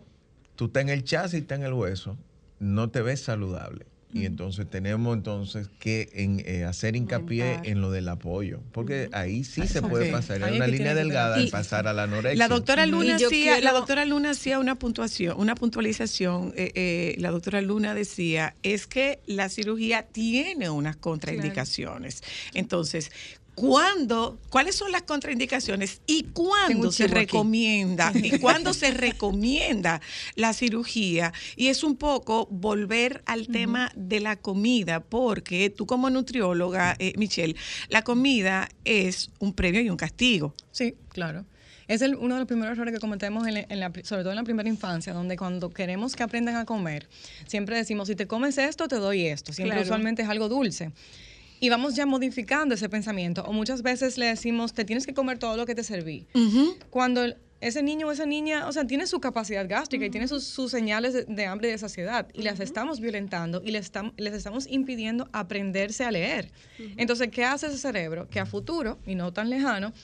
[0.56, 2.16] tú estás en el chasis, estás en el hueso,
[2.58, 3.86] no te ves saludable.
[4.16, 9.42] Y entonces tenemos entonces que en, eh, hacer hincapié en lo del apoyo, porque ahí
[9.42, 12.38] sí se puede pasar, es una línea delgada y pasar a la anorexia.
[12.38, 16.52] La doctora Luna Y yo hacía, quiero- la doctora Luna hacía una puntuación, una puntualización.
[16.56, 22.22] eh, eh, la doctora Luna decía es que la cirugía tiene unas contraindicaciones.
[22.54, 23.10] Entonces,
[23.54, 27.14] ¿cuándo, cuáles son las contraindicaciones y cuándo se aquí.
[27.14, 30.00] recomienda y cuándo se recomienda
[30.36, 31.32] la cirugía?
[31.56, 37.12] Y es un poco volver al tema de la comida, porque tú como nutrióloga, eh,
[37.16, 37.56] Michelle,
[37.88, 40.54] la comida es un premio y un castigo.
[40.72, 41.44] Sí, claro.
[41.86, 44.22] Es el- uno de los primeros errores que cometemos, en la- en la pri- sobre
[44.22, 47.08] todo en la primera infancia, donde cuando queremos que aprendan a comer,
[47.46, 49.52] siempre decimos, si te comes esto, te doy esto.
[49.52, 49.84] Siempre Claro.
[49.84, 50.92] usualmente es algo dulce.
[51.60, 53.42] Y vamos ya modificando ese pensamiento.
[53.44, 56.26] O muchas veces le decimos, te tienes que comer todo lo que te serví.
[56.90, 60.28] Cuando el- ese niño o esa niña, o sea, tiene su capacidad gástrica y tiene
[60.28, 63.90] sus, sus señales de, de hambre y de saciedad y las estamos violentando y les,
[63.90, 66.50] estam- les estamos impidiendo aprenderse a leer.
[66.98, 68.28] Entonces, ¿qué hace ese cerebro?
[68.28, 69.94] Que a futuro, y no tan lejano,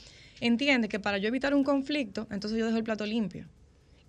[0.40, 3.44] entiende que para yo evitar un conflicto, entonces yo dejo el plato limpio.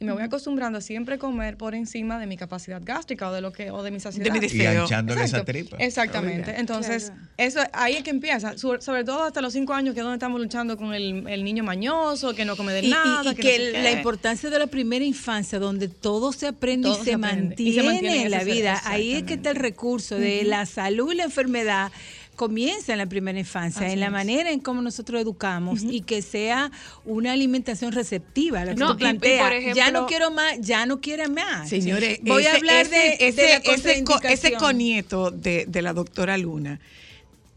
[0.02, 3.40] Y me voy acostumbrando a siempre comer por encima de mi capacidad gástrica o de
[3.40, 4.32] lo que o de mi saciedad.
[4.32, 4.82] mi y deseo.
[4.82, 5.78] anchándole esa tripa.
[5.78, 6.56] Exactamente.
[6.58, 8.58] Entonces, eso ahí es que empieza.
[8.58, 11.64] Sobre, todo hasta los cinco años, que es donde estamos luchando con el, el niño
[11.64, 13.32] mañoso, que no come de Y, y- nada.
[13.32, 16.88] y que, que, no sé la importancia de la primera infancia, donde todo se aprende
[16.90, 17.44] Todo y, se se aprende.
[17.50, 20.66] mantiene Y se mantiene en la vida, ahí es que está el recurso de la
[20.66, 21.92] salud y la enfermedad.
[22.42, 24.12] Comienza en la primera infancia, Así en la es.
[24.12, 26.72] manera en cómo nosotros educamos y que sea
[27.06, 29.76] una alimentación receptiva, la que No, tú y- y planteas.
[29.76, 31.70] ya no quiero más, ya no quiere más.
[31.70, 34.60] Señores, voy a hablar ese, de, ese, de la ese, co- ese contraindicación.
[34.60, 36.80] conieto de, de la doctora Luna.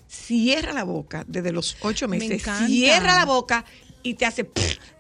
[0.07, 2.43] Cierra la boca desde los ocho Me meses.
[2.67, 3.65] Cierra la boca
[4.05, 4.49] y te hace.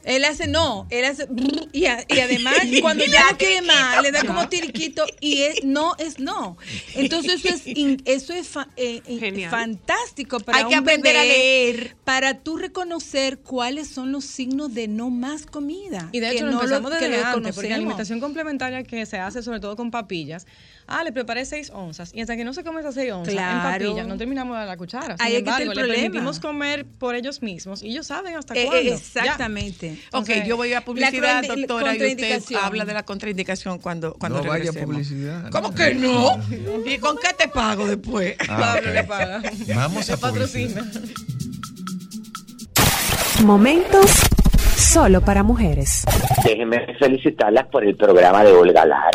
[0.02, 1.26] Él hace no, él hace
[1.72, 5.64] y, a- y además cuando ya no quiere más, le da como tiriquito y es
[5.64, 6.58] no es no.
[6.94, 11.16] Entonces eso es in- eso es fa- eh, eh, fantástico para Hay que un aprender
[11.16, 11.96] a leer.
[12.04, 16.10] para tú reconocer cuáles son los signos de no más comida.
[16.12, 18.84] Y de que hecho, lo no empezamos que desde lo antes, porque la alimentación complementaria
[18.84, 20.46] que se hace sobre todo con papillas,
[20.86, 23.56] ah, le preparé seis onzas, y hasta que no se come esas seis onzas Claro.
[23.56, 25.16] en papilla, no terminamos de la cuchara.
[25.16, 25.94] Sin Ahí es que está el le problema.
[26.02, 28.90] permitimos comer por ellos mismos, y ellos saben hasta Eh, eh, cuándo.
[28.94, 29.92] Exactamente.
[30.12, 34.42] Ok, Entonces, yo voy a publicidad, doctora, y usted habla de la contraindicación cuando, cuando
[34.42, 35.50] No vaya publicidad.
[35.50, 36.38] ¿Cómo que no?
[36.86, 38.36] ¿Y con qué te pago después?
[38.48, 38.94] Ah, Pablo ok.
[38.94, 39.42] le paga.
[39.74, 40.84] Vamos a patrocina.
[43.44, 44.10] Momentos
[44.76, 46.04] solo para mujeres.
[46.44, 49.10] Déjenme felicitarlas por el programa de Olga Lara.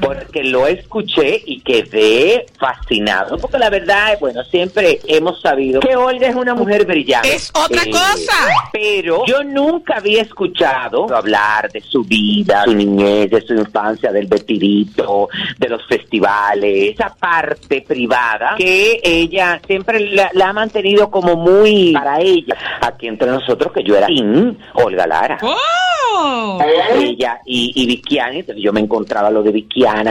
[0.00, 3.38] Porque lo escuché y quedé fascinado.
[3.38, 7.34] Porque la verdad, bueno, siempre hemos sabido que Olga es una mujer brillante.
[7.34, 8.34] ¡Es otra Eh, cosa!
[8.72, 14.26] Pero yo nunca había escuchado hablar de su vida, su niñez, de su infancia, del
[14.26, 15.28] vestidito,
[15.58, 21.92] de los festivales, esa parte privada que ella siempre la, la ha mantenido como muy
[21.92, 22.56] para ella.
[22.80, 26.58] Aquí entre nosotros, que yo era sin Olga Lara ¡Oh!
[26.94, 29.52] ella y, y entonces yo me encontraba lo de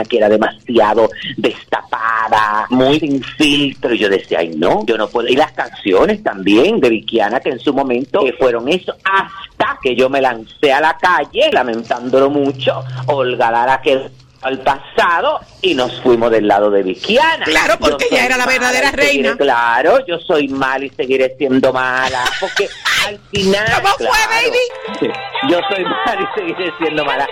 [0.08, 5.28] Que era demasiado destapada, muy sin filtro, y yo decía, ay no, yo no puedo,
[5.28, 9.94] y las canciones también de Vickiana, que en su momento eh, fueron eso, hasta que
[9.94, 14.08] yo me lancé a la calle, lamentándolo mucho, Olga Lara quedó
[14.40, 17.44] al pasado y nos fuimos del lado de Vickiana.
[17.44, 19.36] Claro, porque ella era la verdadera seguiré- reina.
[19.36, 22.68] Claro, yo soy mala y seguiré siendo mala, porque
[23.06, 23.66] al final...
[23.82, 25.12] ¿Cómo fue, claro, baby?
[25.50, 27.26] Yo soy mala y seguiré siendo mala.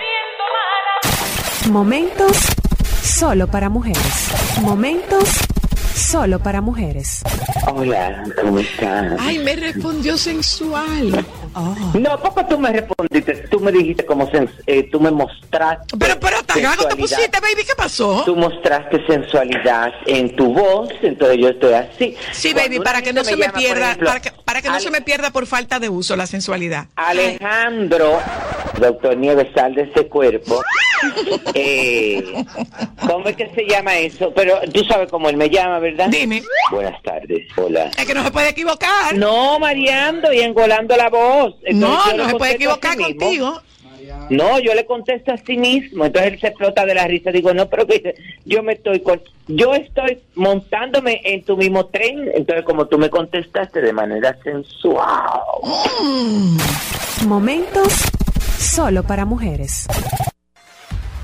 [1.69, 2.31] Momentos
[3.03, 4.29] solo para mujeres.
[4.61, 5.29] Momentos
[5.93, 7.21] solo para mujeres.
[7.73, 9.19] Hola, ¿cómo estás?
[9.19, 11.25] Ay, me respondió sensual.
[11.93, 14.29] No, poco tú me respondiste, tú me dijiste como
[14.65, 15.97] eh, tú me mostraste.
[15.97, 18.23] Pero, pero, tan gago te pusiste, baby, ¿qué pasó?
[18.25, 22.15] Tú mostraste sensualidad en tu voz, entonces yo estoy así.
[22.31, 24.67] Sí, Cuando baby, para que no se me llama, pierda, ejemplo, para que, para que
[24.67, 26.87] no Ale- se me pierda por falta de uso la sensualidad.
[26.95, 28.19] Alejandro,
[28.79, 30.61] doctor Nieves, sal de ese cuerpo.
[31.53, 32.23] Eh,
[33.07, 34.31] ¿Cómo es que se llama eso?
[34.35, 36.07] Pero tú sabes cómo él me llama, ¿verdad?
[36.09, 36.43] Dime.
[36.71, 37.91] Buenas tardes, hola.
[37.97, 39.15] Es que no se puede equivocar.
[39.15, 41.46] No, mareando y engolando la voz.
[41.63, 43.19] Entonces, no, no se puede equivocar mismo.
[43.19, 43.61] contigo.
[44.29, 46.05] No, yo le contesto a sí mismo.
[46.05, 47.31] Entonces él se explota de la risa.
[47.31, 51.87] Digo, no, pero que dice, yo me estoy con, yo estoy montándome en tu mismo
[51.87, 52.29] tren.
[52.33, 55.41] Entonces, como tú me contestaste de manera sensual.
[57.25, 57.93] Momentos
[58.57, 59.87] solo para mujeres.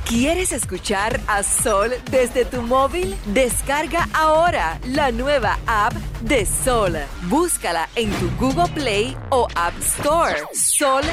[0.06, 3.16] ¿Quieres escuchar a Sol desde tu móvil?
[3.28, 6.98] Descarga ahora la nueva app de Sol.
[7.24, 10.36] Búscala en tu Google Play o App Store.
[10.54, 11.04] Sol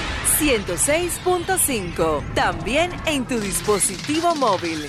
[0.41, 2.35] 106.5.
[2.35, 4.85] También en tu dispositivo móvil.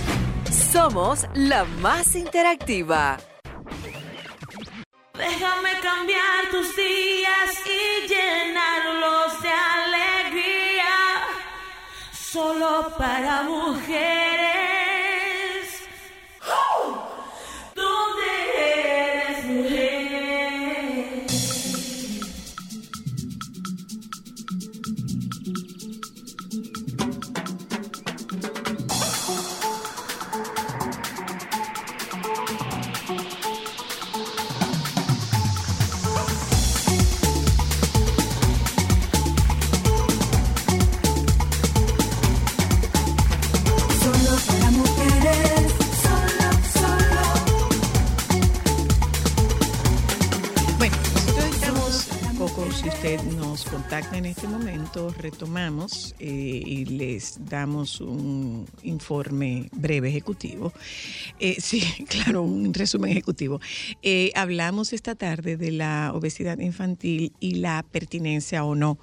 [0.50, 3.18] Somos la más interactiva.
[5.14, 10.61] Déjame cambiar tus días y llenarlos de alegría.
[12.32, 14.81] Solo para mujeres.
[53.02, 60.72] Usted nos contacta en este momento, retomamos eh, y les damos un informe breve ejecutivo.
[61.40, 63.60] Eh, sí, claro, un resumen ejecutivo.
[64.02, 68.98] Eh, hablamos esta tarde de la obesidad infantil y la pertinencia o no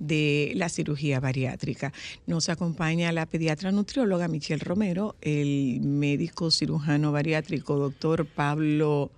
[0.00, 1.92] de la cirugía bariátrica.
[2.26, 9.12] Nos acompaña la pediatra nutrióloga Michelle Romero, el médico cirujano bariátrico doctor Pablo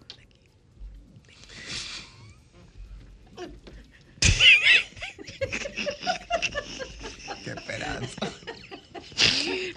[7.99, 8.37] Qué esperanza.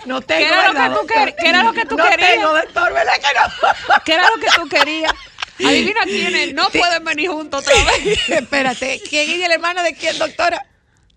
[0.06, 2.32] No ¿Qué era, lo que tú quer- qué era lo que tú no querías?
[2.34, 4.04] tengo, doctor, ¿verdad que no?
[4.06, 5.14] ¿Qué era lo que tú querías?
[5.66, 8.30] Adivina quiénes no pueden venir juntos otra vez.
[8.30, 10.66] Espérate, ¿quién es el hermano de quién, doctora?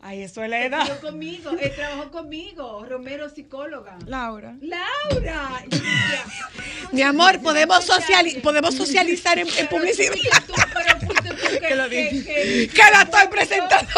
[0.05, 0.85] Ay, eso es la edad.
[0.87, 3.97] Yo conmigo, él trabajó conmigo, Romero psicóloga.
[4.07, 4.55] Laura.
[4.61, 5.63] Laura.
[6.91, 10.13] Mi amor, podemos, sociali- podemos socializar en, en publicidad.
[11.61, 12.69] Que lo dije.
[12.69, 13.91] Que la estoy presentando.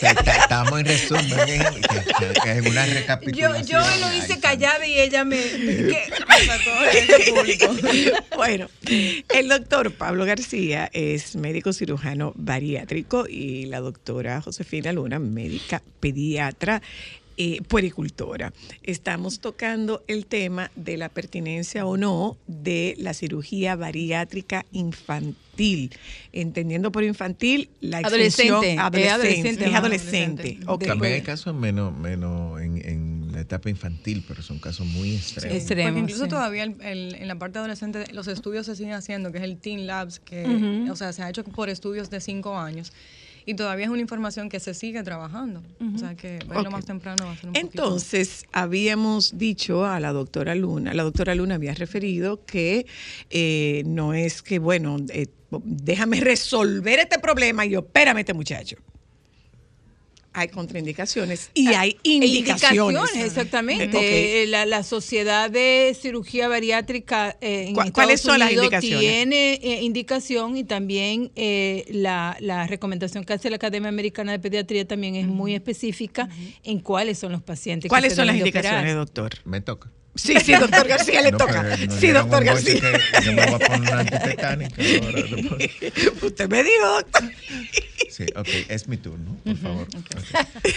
[0.00, 3.66] Que Estamos en resumen, que, que- que es una Yo, recapitulación.
[3.66, 5.40] yo lo hice callada y ella me.
[8.36, 8.68] Bueno,
[9.34, 16.82] el doctor Pablo García es médico cirujano bariátrico y la doctora Josefina Luna, médica pediatra.
[17.42, 18.52] Eh, puericultora.
[18.82, 25.90] Estamos tocando el tema de la pertinencia o no de la cirugía bariátrica infantil,
[26.34, 30.42] entendiendo por infantil la Adolescente, es adolescente, adolescente, es adolescente.
[30.42, 30.60] adolescente.
[30.70, 30.84] ok.
[30.84, 35.56] También hay casos menos, menos en, en la etapa infantil, pero son casos muy extremos.
[35.56, 36.28] Extremos, Porque incluso sí.
[36.30, 39.56] todavía el- el- en la parte adolescente los estudios se siguen haciendo, que es el
[39.56, 40.44] Teen Labs, que
[40.90, 42.92] o sea, se ha hecho por estudios de cinco años.
[43.46, 45.62] Y todavía es una información que se sigue trabajando.
[45.94, 46.70] O sea, que verlo Ok.
[46.72, 51.02] más temprano va a ser un poquito- Entonces, habíamos dicho a la doctora Luna, la
[51.02, 52.86] doctora Luna había referido que
[53.30, 55.26] eh, no es que, bueno, eh,
[55.64, 58.76] déjame resolver este problema y opérame este muchacho.
[60.32, 63.02] Hay contraindicaciones y hay indicaciones.
[63.16, 64.42] Ah, exactamente.
[64.42, 69.00] Eh, La, la Sociedad de Cirugía Bariátrica eh, en ¿Cu- Estados cuáles son las indicaciones?
[69.00, 74.38] tiene eh, indicación y también eh, la, la recomendación que hace la Academia Americana de
[74.38, 76.28] Pediatría también es muy específica
[76.62, 77.84] en cuáles son los pacientes.
[77.84, 78.46] que ¿Cuáles se son las operar.
[78.46, 79.32] indicaciones, doctor?
[79.44, 79.90] Me toca.
[80.14, 81.62] Sí, sí, doctor García, le No, toca.
[81.76, 82.80] no Sí, doctor García.
[82.80, 84.74] que yo me voy a poner una antitetánica.
[86.22, 87.22] Usted me dijo, doctor.
[88.10, 89.88] Sí, ok, es mi turno, por favor.
[89.96, 90.10] Ok.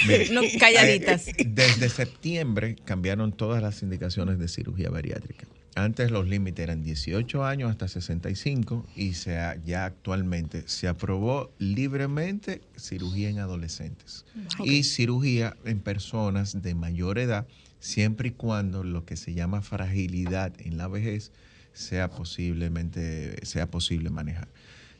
[0.08, 1.28] Mire, No, calladitas.
[1.30, 5.48] eh, desde septiembre cambiaron todas las indicaciones de cirugía bariátrica.
[5.76, 11.52] Antes los límites eran 18 años hasta 65 y se ha- ya actualmente se aprobó
[11.58, 14.24] libremente cirugía en adolescentes
[14.64, 17.48] y cirugía en personas de mayor edad
[17.84, 21.32] siempre y cuando lo que se llama fragilidad en la vejez
[21.74, 24.48] sea posiblemente sea posible manejar.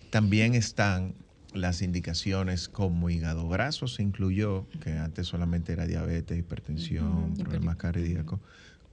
[0.10, 1.14] También están
[1.54, 8.40] las indicaciones como hígado graso se incluyó, que antes solamente era diabetes, hipertensión, problemas cardíacos,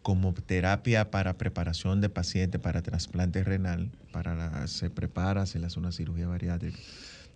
[0.03, 5.67] como terapia para preparación de pacientes para trasplante renal, para la- se prepara, se le
[5.67, 6.79] hace una cirugía bariátrica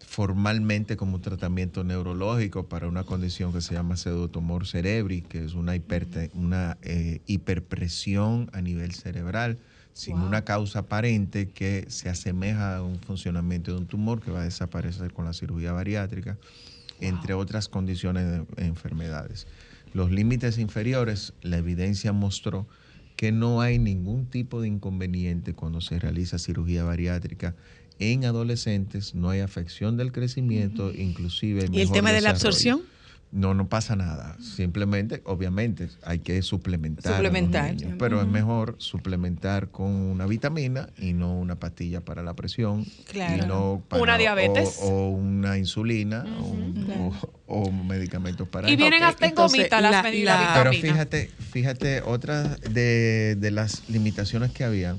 [0.07, 5.55] formalmente como un tratamiento neurológico para una condición que se llama pseudotumor cerebri, que es
[5.55, 9.59] una, hiperte- una eh, hiperpresión a nivel cerebral
[9.93, 14.41] sin una causa aparente que se asemeja a un funcionamiento de un tumor que va
[14.41, 16.37] a desaparecer con la cirugía bariátrica,
[17.01, 19.47] entre otras condiciones de enfermedades.
[19.93, 22.67] los límites inferiores, la evidencia mostró
[23.17, 27.55] que no hay ningún tipo de inconveniente cuando se realiza cirugía bariátrica
[27.99, 32.83] en adolescentes, no hay afección del crecimiento, inclusive ¿Y el tema de la absorción?
[33.31, 34.37] No, no pasa nada.
[34.41, 37.07] Simplemente, obviamente, hay que suplementar.
[37.15, 37.75] a los Suplementar.
[37.75, 42.87] niños, pero es mejor suplementar con una vitamina y no una pastilla para la presión.
[43.11, 43.45] Claro.
[43.45, 44.79] Y no para- Una diabetes.
[44.83, 47.33] O, o una insulina o, un- o-
[47.67, 52.03] o medicamentos para Y vienen hasta en gomita las la- medidas la- pero fíjate, fíjate,
[52.03, 54.97] otra de, de las limitaciones que había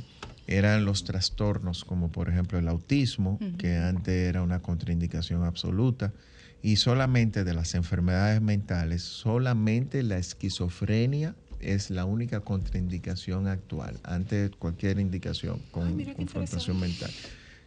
[0.48, 6.14] eran los trastornos, como por ejemplo el autismo, que antes era una contraindicación absoluta,
[6.62, 14.50] y solamente de las enfermedades mentales, solamente la esquizofrenia es la única contraindicación actual, ante
[14.52, 17.12] cualquier indicación con confrontación mental.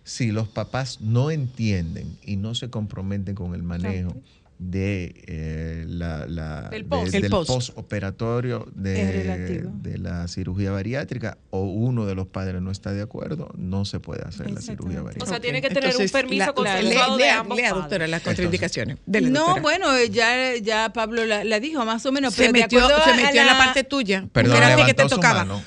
[0.04, 4.16] Si los papás no entienden y no se comprometen con el manejo
[4.58, 7.14] de eh, la, la- Del de- post.
[7.14, 7.48] El del post.
[7.50, 13.50] postoperatorio de, de la cirugía bariátrica o uno de los padres no está de acuerdo,
[13.56, 15.26] no se puede hacer la cirugía O bariátrica.
[15.26, 17.72] sea, Ok, tiene que tener entonces, un permiso la- la- consensuado de lea- ambos lea,
[17.72, 18.98] doctora, las contraindicaciones.
[19.06, 19.62] Dele, No, doctora.
[19.62, 22.34] bueno, ya, ya Pablo la, la dijo más o menos.
[22.34, 24.28] se pero de metió, acuerdo se a metió en la parte tuya.
[24.32, 25.62] Perdón, ti que te levantó su.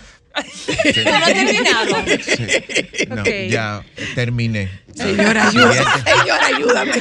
[3.49, 3.83] Ya
[4.15, 4.69] terminé.
[4.93, 5.75] Señora, ayúdame.
[6.03, 6.93] Señora, ayúdame.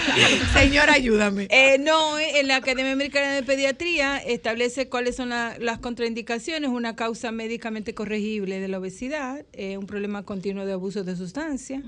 [0.53, 1.49] Señora, ayúdame.
[1.51, 6.95] Eh, no, en la Academia Americana de Pediatría establece cuáles son la- las contraindicaciones, una
[6.97, 11.83] causa médicamente corregible de la obesidad, eh, un problema continuo de abuso de sustancia,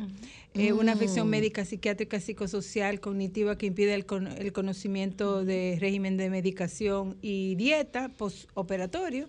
[0.55, 6.17] eh, una afección médica, psiquiátrica, psicosocial, cognitiva que impide el, con- el conocimiento de régimen
[6.17, 9.29] de medicación y dieta postoperatorio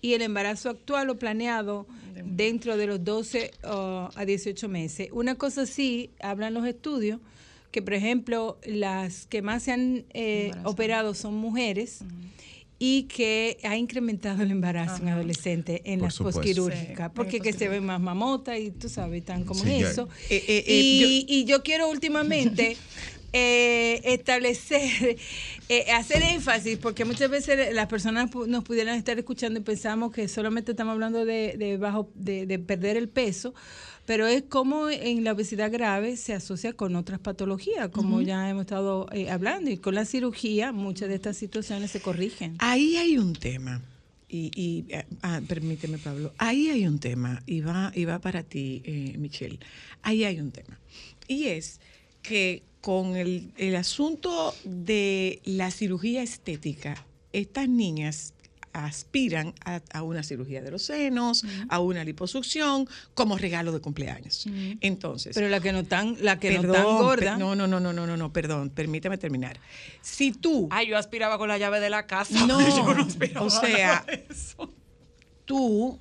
[0.00, 1.86] y el embarazo actual o planeado
[2.24, 3.68] dentro de los 12 uh,
[4.14, 5.08] a 18 meses.
[5.12, 7.20] Una cosa sí, hablan los estudios,
[7.70, 12.02] que por ejemplo las que más se han eh, operado son mujeres
[12.78, 17.52] y que ha incrementado el embarazo en adolescentes en Por las posquirúrgicas, Sí, porque que
[17.52, 20.08] se ven más mamotas y tú sabes, están como Sí, eso.
[20.30, 22.76] Eh, eh, eh, y, y yo quiero últimamente
[23.32, 25.16] eh, establecer,
[25.68, 30.28] eh, hacer énfasis, porque muchas veces las personas nos pudieran estar escuchando y pensamos que
[30.28, 33.54] solamente estamos hablando de, de bajo, de, de perder el peso,
[34.08, 38.62] pero es como en la obesidad grave se asocia con otras patologías, como ya hemos
[38.62, 42.56] estado eh, hablando, y con la cirugía muchas de estas situaciones se corrigen.
[42.58, 43.82] Ahí hay un tema.
[44.26, 46.32] Y, y, eh, ah, permíteme, Pablo.
[46.38, 49.58] Ahí hay un tema, y va, y va para ti, eh, Michelle.
[50.00, 50.80] Ahí hay un tema.
[51.26, 51.78] Y es
[52.22, 58.34] que con el, el asunto de la cirugía estética, estas niñas
[58.72, 64.46] aspiran a, a una cirugía de los senos, a una liposucción, como regalo de cumpleaños.
[64.80, 67.36] Entonces, Pero la que no tan, la que no tan gorda.
[67.36, 69.58] no, no, no, no, no, no, no, perdón, permíteme terminar.
[70.00, 72.46] Si tú Ay, yo aspiraba con la llave de la casa.
[72.46, 74.72] no, Yo no aspiraba o sea, eso.
[75.44, 75.98] tú,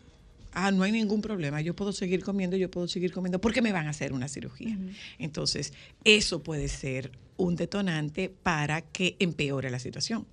[0.58, 3.72] ah, no hay ningún problema, yo puedo seguir comiendo, yo puedo seguir comiendo, porque me
[3.72, 4.76] van a hacer una cirugía.
[5.20, 5.72] Entonces,
[6.04, 10.26] eso puede ser un detonante para que empeore la situación.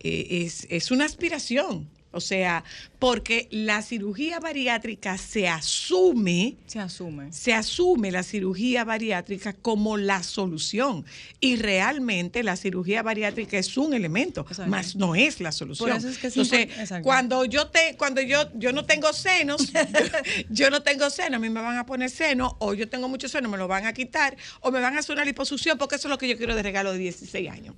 [0.00, 2.64] Eh, es, es una aspiración, o sea,
[2.98, 7.32] porque la cirugía bariátrica se asume Se asume.
[7.32, 11.04] se asume la cirugía bariátrica como la solución
[11.40, 15.90] y realmente la cirugía bariátrica es un elemento, más no es la solución.
[15.90, 19.72] Por eso es que es Entonces, cuando yo te cuando yo yo no tengo senos,
[20.50, 23.28] yo no tengo seno, a mí me van a poner seno o yo tengo mucho
[23.28, 26.08] seno, me lo van a quitar o me van a hacer una liposucción porque eso
[26.08, 27.74] es lo que yo quiero de regalo de 16 años.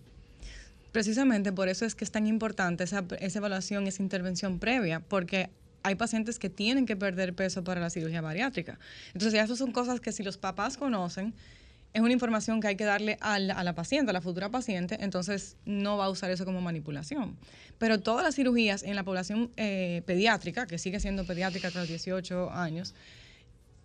[0.92, 5.48] Precisamente por eso es que es tan importante esa, evaluación, esa intervención previa, porque
[5.82, 8.78] hay pacientes que tienen que perder peso para la cirugía bariátrica.
[9.08, 11.34] Entonces, ya esas son cosas que si los papás conocen,
[11.94, 15.56] es una información que hay que darle a la, paciente, a la futura paciente, entonces
[15.64, 17.36] no va a usar eso como manipulación.
[17.78, 22.50] Pero todas las cirugías en la población eh, pediátrica, que sigue siendo pediátrica los 18
[22.50, 22.94] años,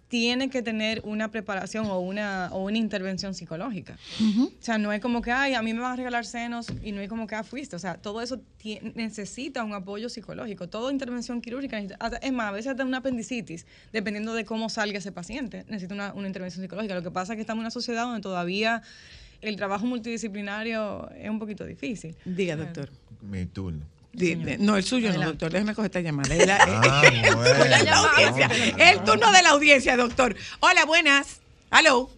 [0.08, 3.98] tiene que tener una preparación o una, o una intervención psicológica.
[4.22, 6.94] O sea, no es como que, ay, a mí me van a regalar senos y
[6.94, 7.76] no es como que, ah, fuiste.
[7.76, 8.40] O sea, todo eso
[8.96, 10.70] necesita un apoyo psicológico.
[10.70, 14.70] Toda intervención quirúrgica, necesita- hasta- es más, a veces hasta una apendicitis, dependiendo de cómo
[14.70, 16.96] salga ese paciente, necesita una, una intervención psicológica.
[16.96, 18.82] Lo que pasa es que estamos en una sociedad donde todavía
[19.42, 22.16] el trabajo multidisciplinario es un poquito difícil.
[22.26, 22.90] Diga, doctor.
[23.22, 23.86] Mi turno.
[24.18, 25.52] De- no, el suyo no, doctor.
[25.52, 26.34] Déjeme coger esta llamada.
[26.36, 27.02] Es la- Ah,
[27.36, 27.86] bueno.
[27.86, 28.50] la audiencia.
[28.92, 30.36] El turno de la audiencia, doctor.
[30.60, 31.40] Hola, buenas.
[31.70, 32.10] Aló.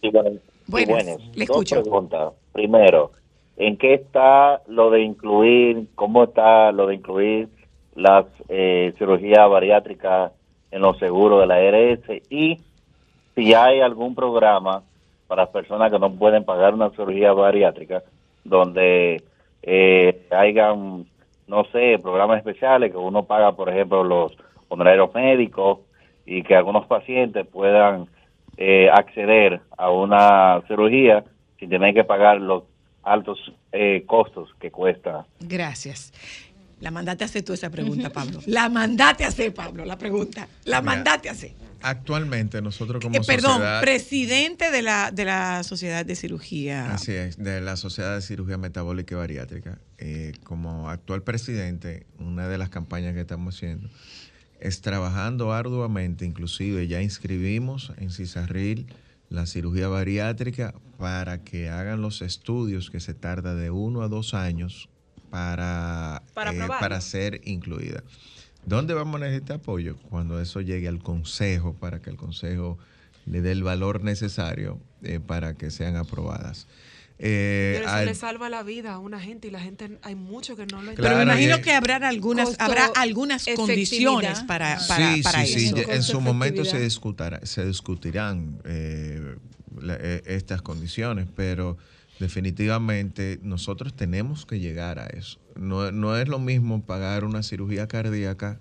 [0.00, 0.30] Sí, bueno,
[0.66, 1.18] Buenas, buenas.
[1.36, 1.82] le Dos escucho.
[1.82, 2.32] preguntas.
[2.52, 3.12] Primero,
[3.56, 7.48] ¿en qué está lo de incluir, cómo está lo de incluir
[7.94, 10.32] las eh, cirugías bariátricas
[10.72, 12.22] en los seguros de la ARS?
[12.30, 12.58] Y
[13.36, 14.82] si hay algún programa
[15.28, 18.02] para personas que no pueden pagar una cirugía bariátrica
[18.42, 19.22] donde
[19.62, 21.06] eh, hayan
[21.46, 24.32] no sé, programas especiales que uno paga, por ejemplo, los
[24.68, 25.80] honorarios médicos
[26.26, 28.08] y que algunos pacientes puedan
[28.56, 31.24] eh, acceder a una cirugía
[31.58, 32.64] sin tener que pagar los
[33.02, 33.38] altos
[33.72, 35.26] eh, costos que cuesta.
[35.40, 36.12] Gracias.
[36.80, 38.40] La mandaste a hacer tú esa pregunta, Pablo.
[38.46, 40.48] La mandaste a hacer, Pablo, la pregunta.
[40.64, 41.52] La Mira, mandaste a hacer.
[41.82, 43.80] Actualmente nosotros como Eh, perdón, sociedad...
[43.82, 46.94] presidente de la, de la Sociedad de Cirugía.
[46.94, 49.78] Así es, de la Sociedad de Cirugía Metabólica y Bariátrica.
[49.98, 53.88] Eh, como actual presidente, una de las campañas que estamos haciendo
[54.60, 58.86] es trabajando arduamente, inclusive ya inscribimos en Cisarril
[59.28, 64.32] la cirugía bariátrica para que hagan los estudios que se tarda de uno a dos
[64.32, 64.88] años
[65.34, 68.04] para, Para eh, para ser incluida.
[68.64, 69.96] ¿Dónde vamos a necesitar apoyo?
[70.08, 72.78] Cuando eso llegue al Consejo, para que el Consejo
[73.26, 76.68] le dé el valor necesario eh, para que sean aprobadas.
[77.18, 80.14] Eh, Pero eso al- le salva la vida a una gente y la gente, hay
[80.14, 84.40] mucho que no lo Pero me Claro, imagino que habrá algunas, Costo, habrá algunas condiciones
[84.44, 85.76] para, para, sí, para sí, sí, eso.
[85.76, 89.36] ya en su momento se, discutirá- se discutirán eh,
[89.80, 91.76] la- eh, estas condiciones, pero
[92.20, 95.38] definitivamente nosotros tenemos que llegar a eso.
[95.56, 98.60] No, no es lo mismo pagar una cirugía cardíaca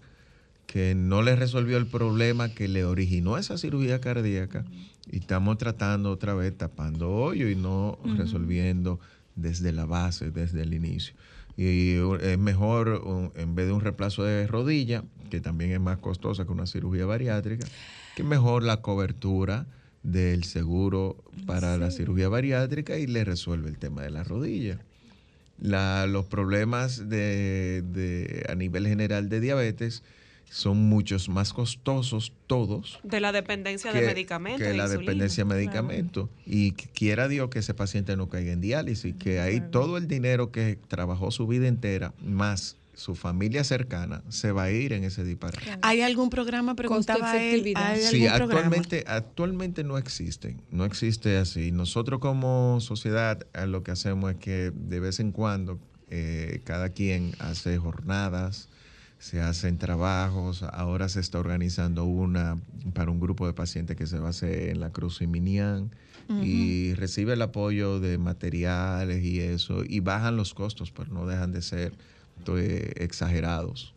[0.68, 4.64] que no le resolvió el problema que le originó esa cirugía cardíaca
[5.12, 9.00] y estamos tratando otra vez tapando hoyo y no resolviendo
[9.36, 11.14] desde la base, desde el inicio.
[11.58, 15.98] Y es mejor, un- en vez de un reemplazo de rodilla, que también es más
[16.00, 17.68] costosa que una cirugía bariátrica,
[18.16, 19.66] que mejor la cobertura
[20.04, 24.80] del seguro para la cirugía bariátrica y le resuelve el tema de la rodilla.
[25.60, 30.04] La- los problemas de, de- a nivel general de diabetes
[30.50, 34.62] son muchos más costosos todos De la dependencia de medicamentos.
[34.62, 35.02] que de la insulina.
[35.12, 36.30] dependencia de medicamentos.
[36.46, 40.52] Y quiera Dios que ese paciente no caiga en diálisis, que ahí todo el dinero
[40.52, 45.24] que trabajó su vida entera, más su familia cercana, se va a ir en ese
[45.24, 45.80] disparate.
[45.82, 46.76] ¿Hay algún programa?
[46.76, 47.62] Preguntaba él.
[47.62, 47.92] Costo-efectividad.
[47.92, 48.76] ¿Hay Sí, algún programa?
[48.76, 51.72] actualmente, actualmente no existe, no existe así.
[51.72, 55.80] Nosotros como sociedad lo que hacemos es que de vez en cuando
[56.10, 58.70] eh, cada quien hace jornadas,
[59.18, 62.58] se hacen trabajos, ahora se está organizando una
[62.94, 65.92] para un grupo de pacientes que se va a hacer en la Cruz Siminián
[66.42, 71.52] y recibe el apoyo de materiales y eso, y bajan los costos, pero no dejan
[71.52, 71.94] de ser
[72.58, 73.94] eh, exagerados.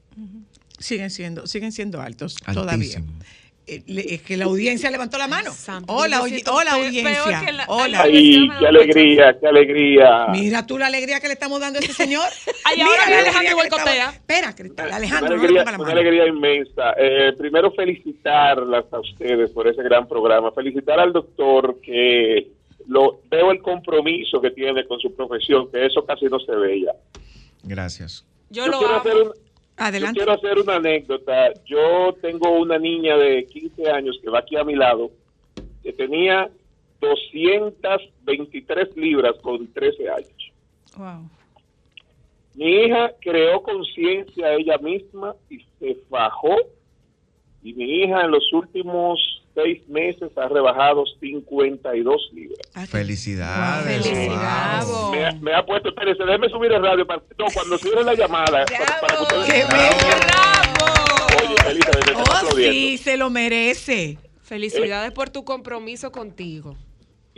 [0.78, 2.72] Siguen siendo, siguen siendo altos todavía.
[2.74, 3.24] Altísimos.
[3.68, 5.50] Eh, Es que la audiencia levantó la mano.
[5.88, 7.42] Hola, hola audiencia.
[7.44, 7.88] que la- Hola.
[7.98, 10.26] la- Ay, qué alegría, qué alegría.
[10.30, 12.22] Mira tú la alegría que le estamos dando a ese señor.
[12.64, 13.94] Ay, Mira ahora la viene alegría Alejandro boicotea.
[13.94, 16.00] estamos- Espera, Cristal, Una Alejandro, no le alegría, ponga la una mano.
[16.00, 16.92] alegría inmensa.
[16.96, 20.52] Eh, primero felicitarlas a ustedes por ese gran programa.
[20.52, 22.48] Felicitar al doctor que
[22.86, 26.82] lo veo el compromiso que tiene con su profesión, que eso casi no se ve
[26.82, 26.92] ya.
[27.64, 28.24] Gracias.
[28.50, 29.00] Yo, Yo lo quiero amo.
[29.00, 29.32] hacer un-
[29.78, 30.20] Adelante.
[30.20, 31.52] Yo quiero hacer una anécdota.
[31.66, 35.10] Yo tengo una niña de 15 años que va aquí a mi lado,
[35.82, 36.48] que tenía
[37.00, 40.52] 223 libras con 13 años.
[40.96, 41.28] Wow.
[42.54, 46.56] Mi hija creó conciencia ella misma y se fajó.
[47.62, 49.18] Y mi hija en los últimos
[49.56, 52.88] seis meses ha rebajado 52 libras.
[52.88, 54.06] Felicidades.
[54.06, 54.86] Felicidades.
[54.88, 55.10] wow.
[55.12, 57.04] Me, ha- me ha puesto, espérense, déjeme subir el radio.
[57.06, 58.64] Para, no, cuando cierre la llamada.
[58.66, 60.06] para- para que ustedes- ¡Qué bello!
[61.42, 64.18] Oye, Elizabeth, Oh, sí, se lo merece.
[64.42, 66.76] Felicidades por tu compromiso contigo.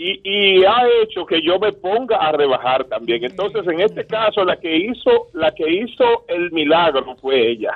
[0.00, 3.24] y, y ha hecho que yo me ponga a rebajar también.
[3.24, 7.72] Entonces, en este caso, la que hizo, la que hizo el milagro fue ella.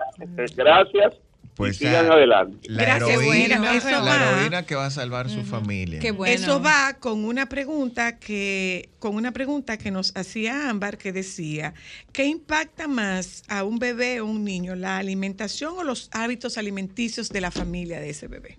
[0.55, 1.14] Gracias.
[1.55, 2.68] Pues y sigan ya, adelante.
[2.70, 4.30] La Gracias, heroína, bueno, eso la va.
[4.38, 6.00] heroína que va a salvar su familia.
[6.00, 6.34] Qué bueno.
[6.34, 11.74] Eso va con una pregunta que con una pregunta que nos hacía Ámbar que decía,
[12.12, 17.28] ¿qué impacta más a un bebé o un niño, la alimentación o los hábitos alimenticios
[17.28, 18.59] de la familia de ese bebé?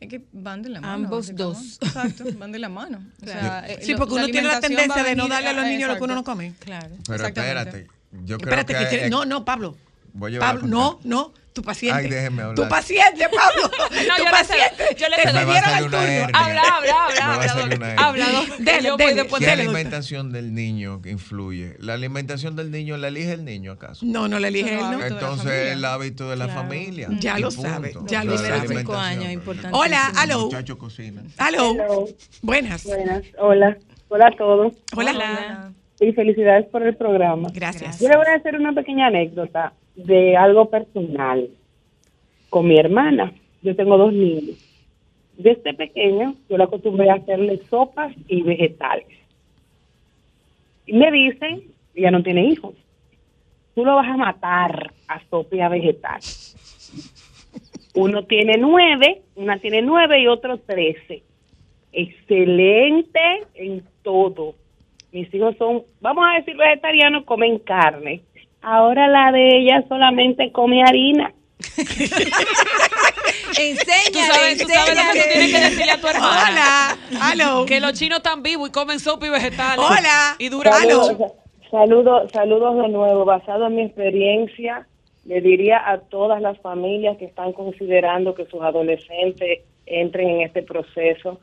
[0.00, 0.92] Es que van de la mano.
[0.92, 1.78] Ambos dos.
[1.82, 3.02] Exacto, van de la mano.
[3.22, 5.64] O sea, eh, Sí, lo- porque uno tiene la tendencia de no darle a los
[5.64, 6.52] niños lo que uno no come.
[6.60, 6.94] Claro.
[7.06, 7.86] Pero espérate,
[8.24, 8.88] yo creo Espérate, que...
[8.98, 9.76] que, eh, no, no, Pablo.
[10.12, 11.98] Voy a llevar Pablo, no, no, tu paciente.
[12.04, 12.54] Ay, déjeme hablar.
[12.56, 13.70] Tu paciente, Pablo.
[14.08, 14.84] No, tu yo le paciente.
[14.96, 15.32] yo le cedo.
[15.32, 16.12] Me va a cedieron salir el una turno.
[16.12, 16.28] hernia.
[16.34, 17.94] Habla, habla, Me va habla, a habla.
[17.98, 18.26] Habla,
[18.58, 19.14] Dele, dele.
[19.14, 19.78] después ¿Qué Dele, de doctor.
[19.78, 21.76] alimentación del niño que influye?
[21.80, 24.06] ¿La alimentación del niño la elige el niño acaso?
[24.06, 26.60] No, no le elige él, no la Entonces el hábito de la Claro.
[26.62, 27.08] familia.
[27.18, 27.62] Ya y lo punto.
[27.68, 28.48] sabe, ya lo la sabe.
[28.68, 29.00] Cinco alimentación.
[29.00, 29.70] años, importante.
[29.72, 30.40] Hola, aló.
[30.46, 31.22] muchacho cocina.
[31.38, 31.74] Aló.
[32.42, 32.84] Buenas.
[32.84, 33.76] Buenas, hola.
[34.10, 35.10] Hola a todos Hola.
[35.10, 35.72] Hola.
[36.00, 37.48] y felicidades por el programa.
[37.52, 38.00] Gracias.
[38.00, 41.48] Yo le voy a hacer una pequeña anécdota de algo personal
[42.48, 43.32] con mi hermana.
[43.62, 44.56] Yo tengo dos niños.
[45.36, 49.06] Desde pequeña yo la acostumbré a hacerle sopas y vegetales.
[50.86, 51.62] Y me dicen,
[51.94, 52.74] ella no tiene hijos,
[53.74, 56.20] tú lo vas a matar a sopia vegetal.
[57.94, 61.22] Uno tiene nueve, una tiene nueve y otro trece.
[61.92, 63.20] Excelente
[63.54, 64.54] en todo.
[65.12, 68.22] Mis hijos son, vamos a decir vegetarianos, comen carne.
[68.62, 71.32] Ahora la de ella solamente come harina.
[73.58, 76.96] Enséñale, Tú sabes, tú sabes lo que tú tienes que decirle a tu hermana.
[77.32, 77.64] Hola.
[77.66, 79.84] Que los chinos están vivos y comen sopa y vegetales.
[79.84, 80.36] Hola.
[80.38, 81.34] Y Saludos, mucho.
[81.70, 83.24] saludos, saludos de nuevo.
[83.24, 84.86] Basado en mi experiencia,
[85.24, 90.62] le diría a todas las familias que están considerando que sus adolescentes entren en este
[90.62, 91.40] proceso,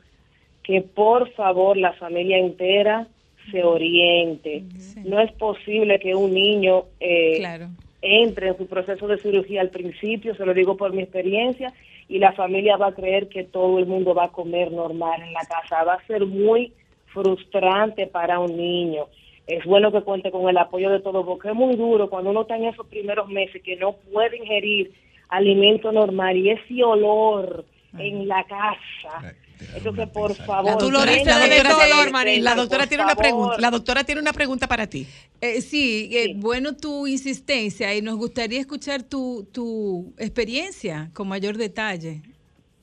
[0.62, 3.06] que por favor la familia entera
[3.50, 4.64] se oriente.
[5.04, 7.68] No es posible que un niño eh, Claro.
[8.02, 11.72] entre en su proceso de cirugía al principio, se lo digo por mi experiencia,
[12.08, 15.32] y la familia va a creer que todo el mundo va a comer normal en
[15.32, 15.82] la casa.
[15.82, 16.72] Va a ser muy
[17.06, 19.06] frustrante para un niño.
[19.46, 22.42] Es bueno que cuente con el apoyo de todos, porque es muy duro cuando uno
[22.42, 24.92] está en esos primeros meses que no puede ingerir
[25.28, 27.64] alimento normal y ese olor
[27.98, 29.34] en la casa.
[29.58, 30.64] Que por favor.
[30.64, 33.22] La doctora, de la doctora tiene una favor.
[33.24, 33.56] pregunta.
[33.58, 35.06] La doctora tiene una pregunta para ti.
[35.40, 41.56] Eh, sí, eh, bueno tu insistencia y nos gustaría escuchar tu, tu experiencia con mayor
[41.56, 42.22] detalle.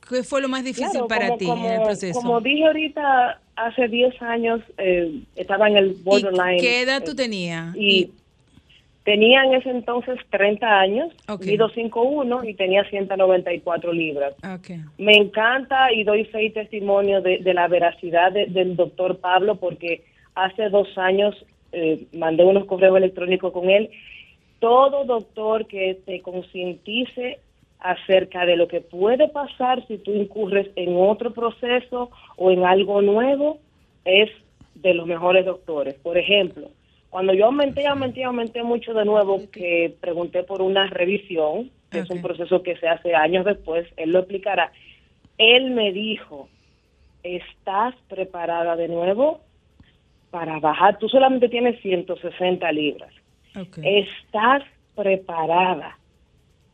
[0.10, 2.20] ¿Qué fue lo más difícil Claro, para como- ti como- en el proceso?
[2.20, 6.60] Como dije ahorita, hace 10 años eh, estaba en el borderline.
[6.60, 7.76] ¿Qué edad tú eh, tenías?
[7.78, 8.12] Y
[9.04, 11.46] tenía en ese entonces 30 años, Ok.
[11.46, 14.34] mido 5'1 y tenía 194 libras.
[14.60, 14.78] Okay.
[14.98, 19.56] Me encanta y doy fe y testimonio de, de la veracidad de- del doctor Pablo
[19.56, 20.04] porque
[20.36, 21.36] hace dos años
[21.74, 23.90] eh, mandé unos correos electrónicos con él.
[24.60, 27.40] Todo doctor que te concientice
[27.80, 33.02] acerca de lo que puede pasar si tú incurres en otro proceso o en algo
[33.02, 33.58] nuevo
[34.06, 34.30] es
[34.76, 35.96] de los mejores doctores.
[35.96, 36.70] Por ejemplo,
[37.14, 42.10] cuando yo aumenté, aumenté, aumenté mucho de nuevo, que pregunté por una revisión, que es
[42.10, 44.72] un proceso que se hace años después, él lo explicará.
[45.38, 46.50] Él me dijo,
[47.22, 49.42] ¿estás preparada de nuevo
[50.32, 50.98] para bajar?
[50.98, 53.14] Tú solamente tienes 160 libras.
[53.84, 54.64] ¿Estás
[54.96, 56.00] preparada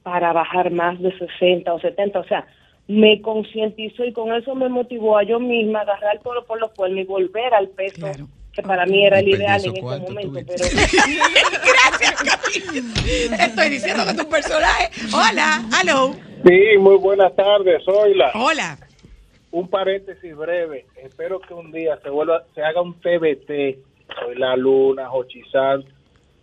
[0.03, 2.17] para bajar más de 60 o 70?
[2.17, 2.47] O sea,
[2.87, 6.71] me concientizó y con eso me motivó a yo misma agarrar el toro por los
[6.71, 8.07] cuernos y volver al peso
[8.61, 10.13] que para mí era el ¿Y ideal en ese momento.
[10.47, 10.65] Pero
[13.39, 14.89] Estoy diciendo que tu personaje.
[15.13, 16.13] Hola, aló.
[16.45, 18.31] Sí, muy buenas tardes, Zoila.
[18.35, 18.77] Hola.
[19.51, 20.85] Un paréntesis breve.
[20.97, 23.79] Espero que un día se vuelva, se haga un TBT.
[24.19, 25.83] Soy la Luna, Hochizán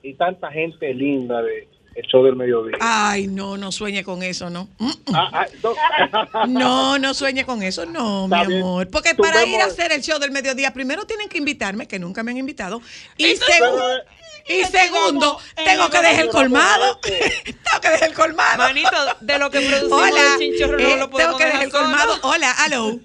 [0.02, 2.76] y tanta gente linda de el show del mediodía.
[2.80, 4.68] Ay, no, no sueñe con eso, no.
[4.78, 5.14] Mm, mm.
[5.14, 6.46] Ah, ah, no.
[6.66, 8.60] No, no sueñe con eso, no, mi bien.
[8.60, 8.88] amor.
[8.88, 11.98] Porque Tú para ir a hacer el show del mediodía, primero tienen que invitarme, que
[11.98, 12.82] nunca me han invitado.
[13.16, 13.86] Y, Entonces, segundo,
[14.46, 17.00] y segundo, tengo que dejar el colmado.
[17.02, 18.58] tengo que dejar el colmado.
[18.58, 22.14] Manito, de lo que producimos Hola, chinchorro no eh, lo tengo que dejar el colmado.
[22.22, 22.98] Hola, aló.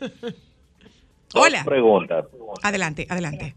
[1.33, 1.63] Hola.
[1.63, 2.25] Pregunta.
[2.61, 3.55] Adelante, adelante.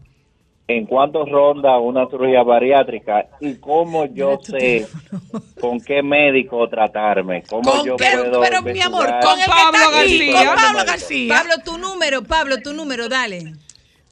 [0.67, 4.87] ¿En cuánto ronda una cirugía bariátrica y cómo yo sé
[5.61, 7.43] con qué médico tratarme?
[7.43, 10.47] ¿Cómo Con yo qué- puedo pero, mi amor, con el que Pablo está aquí, García.
[10.47, 11.35] con Pablo García.
[11.37, 13.53] Pablo, tu número, Pablo, tu número, dale.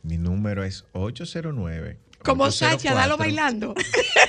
[0.03, 1.97] Mi número es 809.
[2.23, 3.75] Como 804, Sacha, dalo bailando.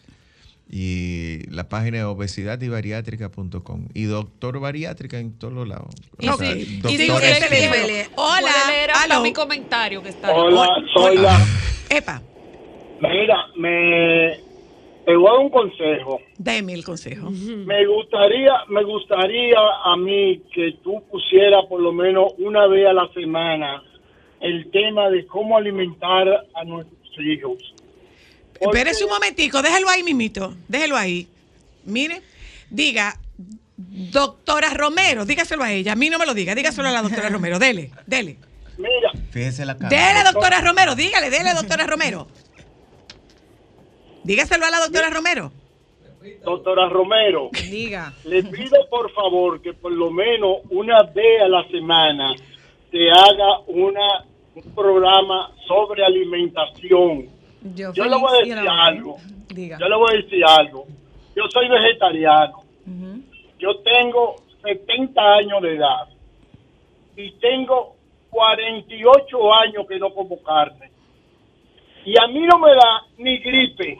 [0.69, 5.95] y la página de obesidadybariátrica.com y doctor bariátrica en todos los lados.
[6.19, 7.31] Y O sea, sí, y doctor sí.
[8.17, 8.51] Hola,
[9.05, 9.23] aló.
[9.23, 10.33] mi comentario que está.
[10.33, 11.39] Hola, soy la.
[11.89, 12.21] Epa,
[13.01, 14.41] Mira, me
[15.07, 16.21] te voy a dar un consejo.
[16.37, 17.31] deme el consejo.
[17.31, 22.93] Me gustaría, me gustaría a mí que tú pusieras por lo menos una vez a
[22.93, 23.83] la semana
[24.41, 27.57] el tema de cómo alimentar a nuestros hijos.
[28.61, 30.55] Espérese un momentico, déjelo ahí, mimito.
[30.67, 31.29] Déjelo ahí.
[31.85, 32.21] Mire,
[32.69, 33.15] diga,
[33.77, 35.93] doctora Romero, dígaselo a ella.
[35.93, 37.61] A mí no me lo diga, dígaselo a la doctora Romero.
[37.61, 38.39] Dele, dele.
[38.77, 39.89] Mira, Fíjese la cara.
[39.89, 42.27] Dele, doctora Romero, dígale, dele, doctora Romero.
[44.27, 45.53] Dígaselo a la doctora Romero.
[46.45, 48.13] doctora Romero, Diga.
[48.25, 52.35] le pido por favor que por lo menos una vez a la semana
[52.91, 54.25] te haga una,
[54.57, 57.29] un programa sobre alimentación.
[57.77, 59.17] Yo, Yo le voy a decir algo.
[59.55, 59.79] Diga.
[59.79, 60.87] Yo le voy a decir algo.
[61.37, 62.65] Yo soy vegetariano.
[63.61, 66.09] Yo tengo 70 años de edad
[67.17, 67.95] y tengo
[68.31, 70.91] 48 años que no como carne.
[72.05, 73.99] Y a mí no me da ni gripe.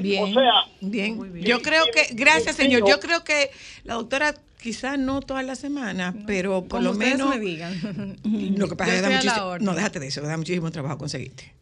[0.00, 0.24] Bien.
[0.24, 1.34] O sea, Bien.
[1.42, 3.50] Yo creo que, gracias señor, yo creo que
[3.84, 7.30] la doctora quizás no toda la semana, pero por lo menos...
[7.30, 8.16] me digan.
[8.56, 11.52] Lo que pasa es que da muchísimo, no, déjate de eso, da muchísimo trabajo conseguirte.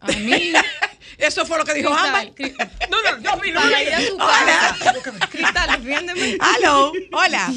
[0.00, 0.52] A mí.
[1.18, 2.30] Eso fue lo que dijo Ámbar.
[2.90, 3.50] No, no, yo vi
[4.06, 4.76] su Hola.
[5.30, 6.36] Cristal, defiéndeme.
[6.40, 7.52] Aló, hola.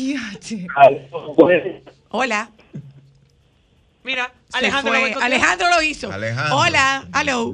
[2.10, 2.52] Hola.
[4.04, 5.12] Mira, Alejandro fue.
[5.12, 5.22] lo.
[5.22, 6.12] Alejandro lo hizo.
[6.12, 6.58] Alejandro.
[6.58, 7.54] Hola, aló.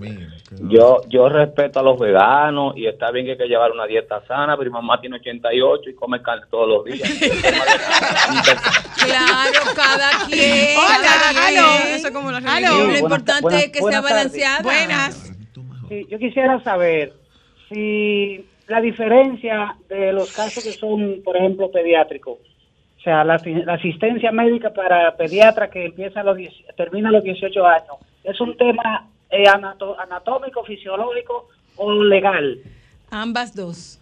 [0.69, 4.21] Yo, yo respeto a los veganos y está bien que hay que llevar una dieta
[4.27, 7.01] sana, pero mi mamá tiene 88 y come carne todos los días.
[9.05, 10.77] Claro, cada quien.
[10.77, 11.59] Hola, cada quien.
[11.59, 11.95] aló.
[11.95, 12.39] Eso es como la.
[12.39, 14.61] Lo importante buenas- es que sea balanceada.
[14.63, 15.31] Buenas.
[15.89, 17.13] Sí, yo quisiera saber
[17.69, 22.37] si la diferencia de los casos que son, por ejemplo, pediátricos,
[22.97, 27.11] o sea, la, la asistencia médica para pediatra que empieza a los 10 termina a
[27.11, 32.59] los 18 años, ¿es un tema eh, anato- anatómico, fisiológico o legal?
[33.09, 33.99] Ambas dos.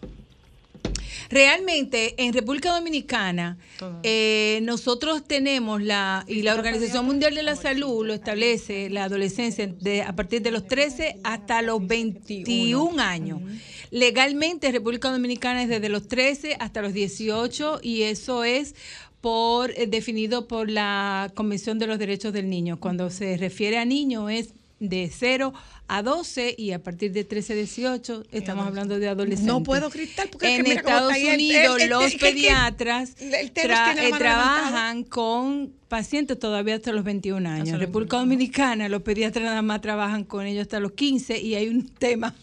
[1.29, 3.57] Realmente, en República Dominicana,
[4.03, 9.67] eh, nosotros tenemos la, y la Organización Mundial de la Salud lo establece, la adolescencia
[9.67, 13.41] de, a partir de los 13 hasta los 21 años.
[13.89, 18.75] Legalmente, en República Dominicana es desde los 13 hasta los 18 y eso es
[19.21, 22.79] por eh, definido por la Convención de los Derechos del Niño.
[22.79, 24.53] Cuando se refiere a niño es
[24.89, 25.53] de 0
[25.87, 29.45] a 12 y a partir de 13 a 18 estamos hablando de adolescentes.
[29.45, 32.11] No puedo, Cristal, porque es en que mira cómo Estados Unidos el- el- los es
[32.13, 37.45] que- que- pediatras el Teros tra- la eh, trabajan con pacientes todavía hasta los 21
[37.47, 37.69] años.
[37.69, 41.67] En República Dominicana los pediatras nada más trabajan con ellos hasta los 15 y hay
[41.67, 42.33] un tema,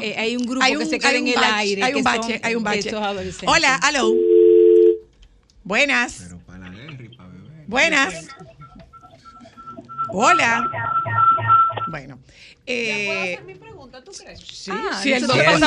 [0.00, 1.82] eh, hay un grupo Hay que un- se queda en el bache, aire.
[1.82, 2.78] hay un que bache, son hay un bache.
[2.80, 3.48] estos adolescentes.
[3.48, 4.12] Hola, aló.
[5.64, 6.30] Buenas.
[7.66, 8.26] Buenas.
[10.10, 10.70] Hola.
[11.90, 12.18] Bueno.
[12.70, 14.40] Eh, mi pregunta, ¿tú crees?
[14.40, 15.60] sí, Ah, si el No se Nieves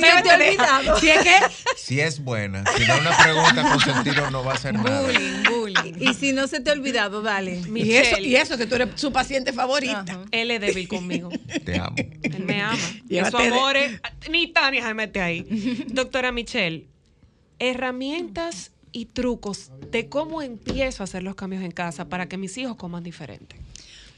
[0.00, 0.98] te ha te deja- olvidado.
[1.00, 1.34] Si es que
[1.76, 5.02] Si es buena, si no una pregunta con sentido no va a ser nada.
[5.02, 5.94] Bullying, bullying.
[6.00, 7.60] Y si no se te ha olvidado, dale.
[7.74, 10.24] y eso, y eso que tú eres su paciente favorita.
[10.30, 11.28] Él es débil conmigo.
[11.64, 11.94] Te amo.
[11.96, 12.78] Él me ama.
[13.08, 14.00] Y su de- amor es-
[14.30, 15.84] Ni Tania se mete ahí.
[15.88, 16.86] Doctora Michelle,
[17.58, 22.56] herramientas y trucos de cómo empiezo a hacer los cambios en casa para que mis
[22.58, 23.56] hijos coman diferente.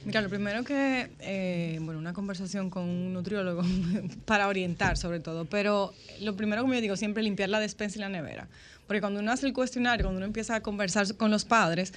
[0.05, 3.63] Mira, lo primero que, eh, bueno, una conversación con un nutriólogo
[4.27, 8.01] para orientar sobre todo, pero lo primero como yo digo, siempre limpiar la despensa y
[8.01, 8.47] la nevera.
[8.87, 11.95] Porque cuando uno hace el cuestionario, cuando uno empieza a conversar con los padres,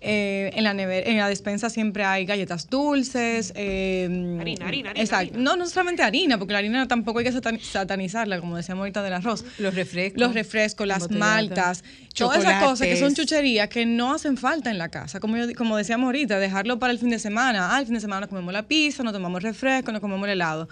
[0.00, 3.52] eh, en, la nevera, en la despensa siempre hay galletas dulces.
[3.56, 4.04] eh,
[4.40, 5.38] Harina, harina, harina, Exacto.
[5.38, 9.02] No, no solamente harina, porque la harina tampoco hay que satan- satanizarla, como decíamos ahorita
[9.02, 9.44] del arroz.
[9.58, 10.20] Los refrescos.
[10.20, 11.82] Los refrescos, las maltas,
[12.14, 15.18] todas esas cosas que son chucherías que no hacen falta en la casa.
[15.18, 17.74] Como, yo- como decíamos ahorita, dejarlo para el fin de semana.
[17.74, 20.32] Ah, el fin de semana nos comemos la pizza, nos tomamos refresco, nos comemos el
[20.32, 20.68] helado.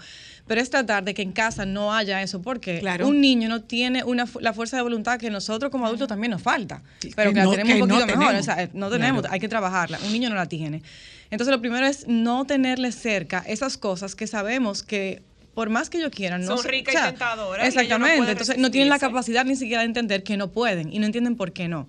[0.47, 3.07] Pero es tratar de que en casa no haya eso, porque Claro.
[3.07, 6.41] un niño no tiene una, la fuerza de voluntad que nosotros como adultos también nos
[6.41, 6.83] falta.
[7.15, 8.23] Pero que que, la no- tenemos que un no poquito mejor.
[8.25, 8.41] tenemos.
[8.41, 9.33] O sea, eh, no tenemos, Claro.
[9.33, 9.99] hay que trabajarla.
[10.05, 10.83] Un niño no la tiene.
[11.31, 15.23] Entonces, lo primero es no tenerle cerca esas cosas que sabemos que
[15.55, 18.31] por más que ellos quieran, no Son se- ricas y tentadoras y no Exactamente.
[18.31, 21.37] Entonces, no tienen la capacidad ni siquiera de entender que no pueden y no entienden
[21.37, 21.87] por qué no.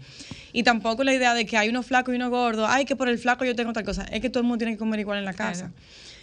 [0.53, 3.09] Y tampoco la idea de que hay uno flaco y uno gordo, ay, que por
[3.09, 4.05] el flaco yo tengo tal cosa.
[4.05, 5.73] Es que todo el mundo tiene que comer igual en la casa.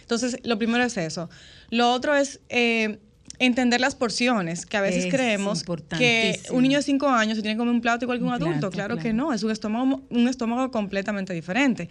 [0.04, 1.30] Entonces, lo primero es eso.
[1.70, 2.98] Lo otro es eh,
[3.38, 5.64] entender las porciones, que a veces Es creemos
[5.96, 8.28] que un niño de 5 años se tiene que comer un plato igual que un,
[8.28, 8.70] Un adulto.
[8.70, 11.88] plato, claro, que no, es un estómago, un estómago completamente diferente.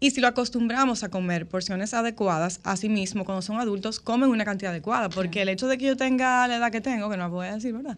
[0.00, 4.44] Y si lo acostumbramos a comer porciones adecuadas, así mismo, cuando son adultos, comen una
[4.44, 5.08] cantidad adecuada.
[5.08, 7.46] Porque el hecho de que yo tenga la edad que tengo, que no la voy
[7.46, 7.96] a decir, ¿verdad?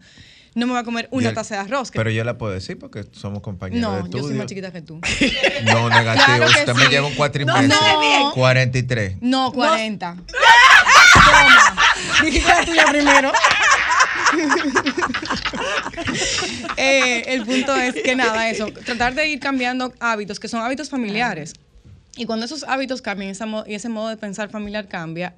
[0.55, 1.91] No me voy a comer una taza de arroz.
[1.91, 4.71] que- Pero yo la puedo decir porque somos compañeros de no, yo soy más chiquita
[4.73, 5.01] que tú.
[5.65, 6.25] No, negativo.
[6.27, 6.89] Claro Usted me sí.
[6.91, 7.67] lleva un cuatrimestre.
[7.69, 8.33] No, no.
[8.33, 9.17] 43.
[9.21, 10.17] No, 40.
[11.15, 11.77] Toma.
[12.25, 13.33] Dijiste la tuya primero.
[16.77, 20.91] Eh, el punto es que nada, eso, tratar de ir cambiando hábitos, que son hábitos
[20.91, 21.55] familiares.
[22.17, 25.35] Y cuando esos hábitos cambian esa mo- y ese modo de pensar familiar cambia,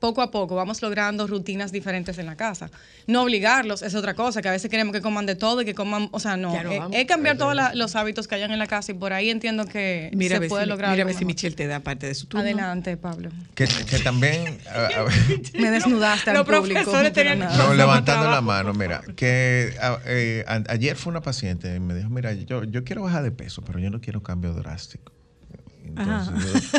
[0.00, 2.70] poco a poco vamos logrando rutinas diferentes en la casa.
[3.06, 5.74] No obligarlos es otra cosa, que a veces queremos que coman de todo y que
[5.74, 6.54] coman, o sea, no.
[6.56, 6.80] Eh.
[6.92, 10.10] Es cambiar todos los hábitos que hayan en la casa y por ahí entiendo que
[10.14, 10.90] Mira se puede si, lograr.
[10.90, 11.24] mira a ver si.
[11.24, 12.42] Michelle te da parte de su turno.
[12.42, 13.30] Adelante, Pablo.
[13.54, 14.58] Que, que también.
[14.68, 15.12] a- a ver,
[15.60, 16.64] Me desnudaste al Los público.
[16.82, 17.56] profesores pero tenían- nada.
[17.68, 21.94] no, levantando la mano, mira, que a- eh, a- ayer fue una paciente y me
[21.94, 25.12] dijo, mira, yo, yo quiero bajar de peso, pero yo no quiero cambio drástico.
[25.96, 26.72] Entonces,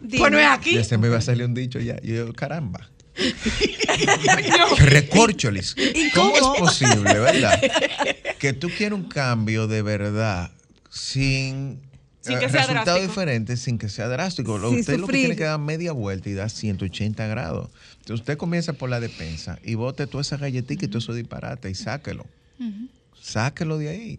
[0.00, 0.74] yo- Pues no es aquí.
[0.74, 1.96] ya se me iba a salir un dicho ya.
[2.02, 2.88] Y yo, caramba.
[4.78, 5.74] Recorcholis.
[6.14, 7.60] ¿Cómo es posible, verdad?
[8.38, 10.52] Que tú quieres un cambio de verdad
[10.90, 11.80] sin
[12.20, 13.08] Sin eh, que sea resultado drástico.
[13.08, 14.60] diferente sin que sea drástico.
[14.70, 17.68] Sin usted lo que tiene que dar media vuelta y dar 180 grados.
[17.96, 21.68] Entonces usted comienza por la despensa y bote toda esa galletita y todo eso disparate
[21.68, 22.26] y sáquelo.
[23.20, 24.16] Sáquelo de ahí.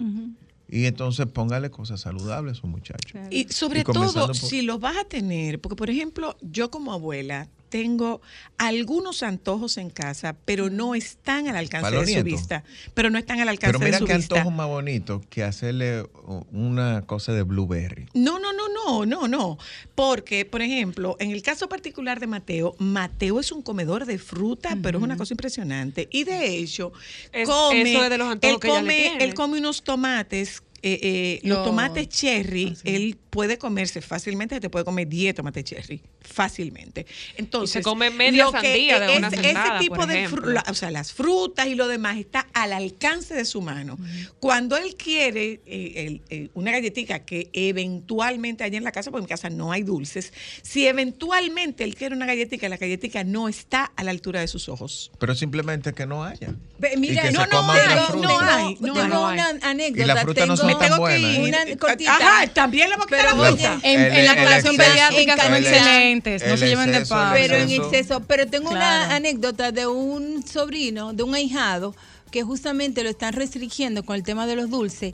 [0.72, 3.18] Y entonces póngale cosas saludables a su muchacho.
[3.32, 7.50] Y sobre todo, por- si los vas a tener, porque por ejemplo, yo como abuela
[7.70, 8.22] tengo
[8.58, 12.64] algunos antojos en casa, pero no están al alcance de su vista.
[12.94, 14.36] Pero no están al alcance Pero mira de su qué vista.
[14.36, 16.04] antojo más bonito que hacerle
[16.52, 18.08] una cosa de blueberry.
[18.14, 19.58] No, no, no, no, no, no.
[19.96, 24.78] Porque, por ejemplo, en el caso particular de Mateo, Mateo es un comedor de fruta,
[24.82, 26.08] pero es una cosa impresionante.
[26.12, 26.92] Y de hecho,
[27.32, 29.24] Es- come, eso es de los antojos él que ella le come, tiene.
[29.24, 30.64] él come unos tomates.
[30.82, 35.64] eh, eh, los Los- tomates cherry, él puede comerse fácilmente, te puede comer 10 tomates
[35.64, 37.06] cherry, fácilmente.
[37.38, 40.48] Entonces, se come media sandía de es- una ese tipo por de ejemplo.
[40.48, 43.98] fru- la- o sea, las frutas y lo demás está al alcance de su mano.
[44.40, 49.22] Cuando él quiere eh, el- eh, una galletita que eventualmente hay en la casa, porque
[49.22, 53.48] en mi casa no hay dulces, si eventualmente él quiere una galletita, la galletita no
[53.48, 55.12] está a la altura de sus ojos.
[55.20, 56.56] Pero simplemente que no haya.
[56.94, 58.12] Y Mira, que no, se no, tengo, fruta.
[58.12, 59.34] tengo- No hay, no tengo hay.
[59.40, 60.04] una anécdota.
[60.04, 61.42] Y las frutas no son tengo- tan buenas, ¿eh?
[61.42, 62.16] Una cortita.
[62.16, 63.70] Ajá, también la boquita Pero oye.
[63.84, 67.34] En, El- en la población pediátrica son el- excelentes, no se lleven de paz.
[67.34, 67.84] pero en eso.
[67.84, 68.20] exceso.
[68.22, 71.96] Pero tengo una anécdota de un sobrino, de un ahijado,
[72.32, 75.14] que justamente lo están restringiendo con el tema de los dulces.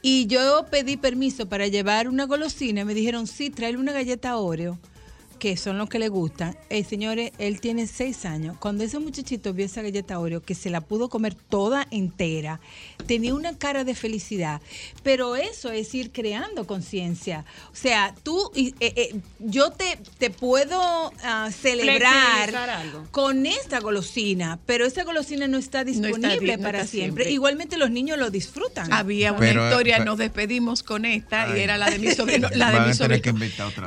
[0.00, 2.82] Y yo pedí permiso para llevar una golosina.
[2.82, 4.78] y Me dijeron, sí, tráele una galleta Oreo,
[5.44, 6.56] que son los que le gustan.
[6.70, 8.56] Eh, señores, él tiene seis años.
[8.58, 12.60] Cuando ese muchachito vio esa galleta Oreo, que se la pudo comer toda entera,
[13.06, 14.62] tenía una cara de felicidad.
[15.02, 17.44] Pero eso es ir creando conciencia.
[17.70, 23.06] O sea, tú, eh, eh, yo te, te puedo ah, celebrar algo.
[23.10, 27.24] con esta golosina, pero esa golosina no está No está disponible no para está siempre.
[27.24, 27.32] siempre.
[27.32, 28.90] Igualmente los niños lo disfrutan.
[28.90, 32.48] Había una Pero, historia, pero- nos despedimos con esta y era la de mi sobrino,
[32.54, 33.28] la de mi sobrino,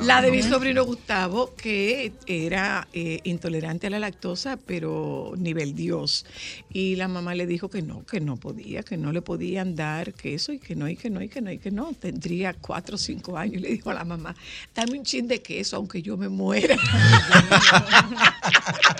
[0.02, 0.48] la de mi ¿no?
[0.50, 6.26] sobrino Gustavo que era eh, intolerante a la lactosa, pero nivel Dios.
[6.70, 10.14] Y la mamá le dijo que no, que no podía, que no le podían dar
[10.14, 11.92] queso y que no, y que no, y que no, y que no.
[11.92, 14.34] Tendría cuatro o cinco años y le dijo a la mamá,
[14.74, 16.76] dame un chin de queso aunque yo me muera.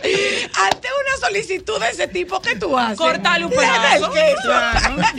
[0.05, 2.99] Ante una solicitud de ese tipo que tú haces.
[2.99, 4.11] Córtale un pedazo.
[4.13, 4.53] queso.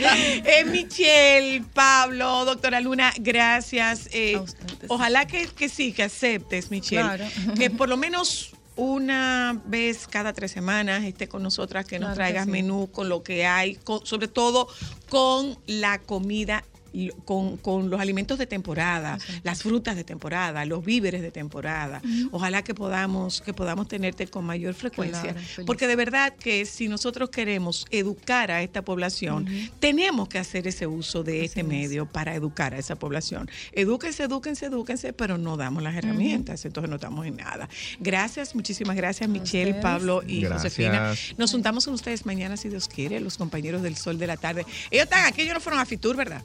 [0.00, 4.08] Eh, Michelle, Pablo, doctora Luna, gracias.
[4.12, 4.40] Eh,
[4.88, 7.09] ojalá que, que sí, que aceptes, Michelle.
[7.16, 7.30] Claro.
[7.56, 12.14] Que por lo menos una vez cada tres semanas esté con nosotras, que nos Claro
[12.14, 12.50] que traigas sí.
[12.50, 14.68] menú con lo que hay, con- sobre todo
[15.08, 16.64] con la comida.
[16.92, 22.02] Lo- Con, con los alimentos de temporada, las frutas de temporada, los víveres de temporada.
[22.32, 25.32] Ojalá que podamos, que podamos tenerte con mayor frecuencia.
[25.34, 29.46] Claro, porque de verdad que si nosotros queremos educar a esta población,
[29.78, 33.48] tenemos que hacer ese uso de este medio para educar a esa población.
[33.72, 37.68] Edúquense, edúquense, edúquense, pero no damos las herramientas, entonces no estamos en nada.
[37.98, 39.82] Gracias, muchísimas gracias, Michelle, ustedes.
[39.82, 40.62] Pablo y Gracias.
[40.74, 41.12] Josefina.
[41.38, 44.64] Nos juntamos con ustedes mañana, si Dios quiere, los compañeros del Sol de la Tarde.
[44.90, 46.42] Ellos están aquí, ellos no fueron a Fitur, ¿verdad?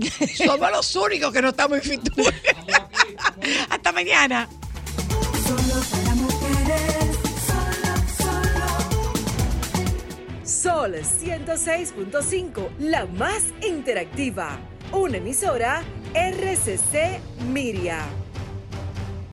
[0.36, 2.32] Somos los únicos que no estamos en Fitur.
[3.70, 4.48] Hasta mañana.
[5.46, 7.92] Solo para mujeres, solo,
[10.44, 10.94] solo.
[10.94, 14.58] Sol 106.5, la más interactiva.
[14.92, 15.82] Una emisora
[16.14, 17.20] RCC
[17.52, 18.19] Miria.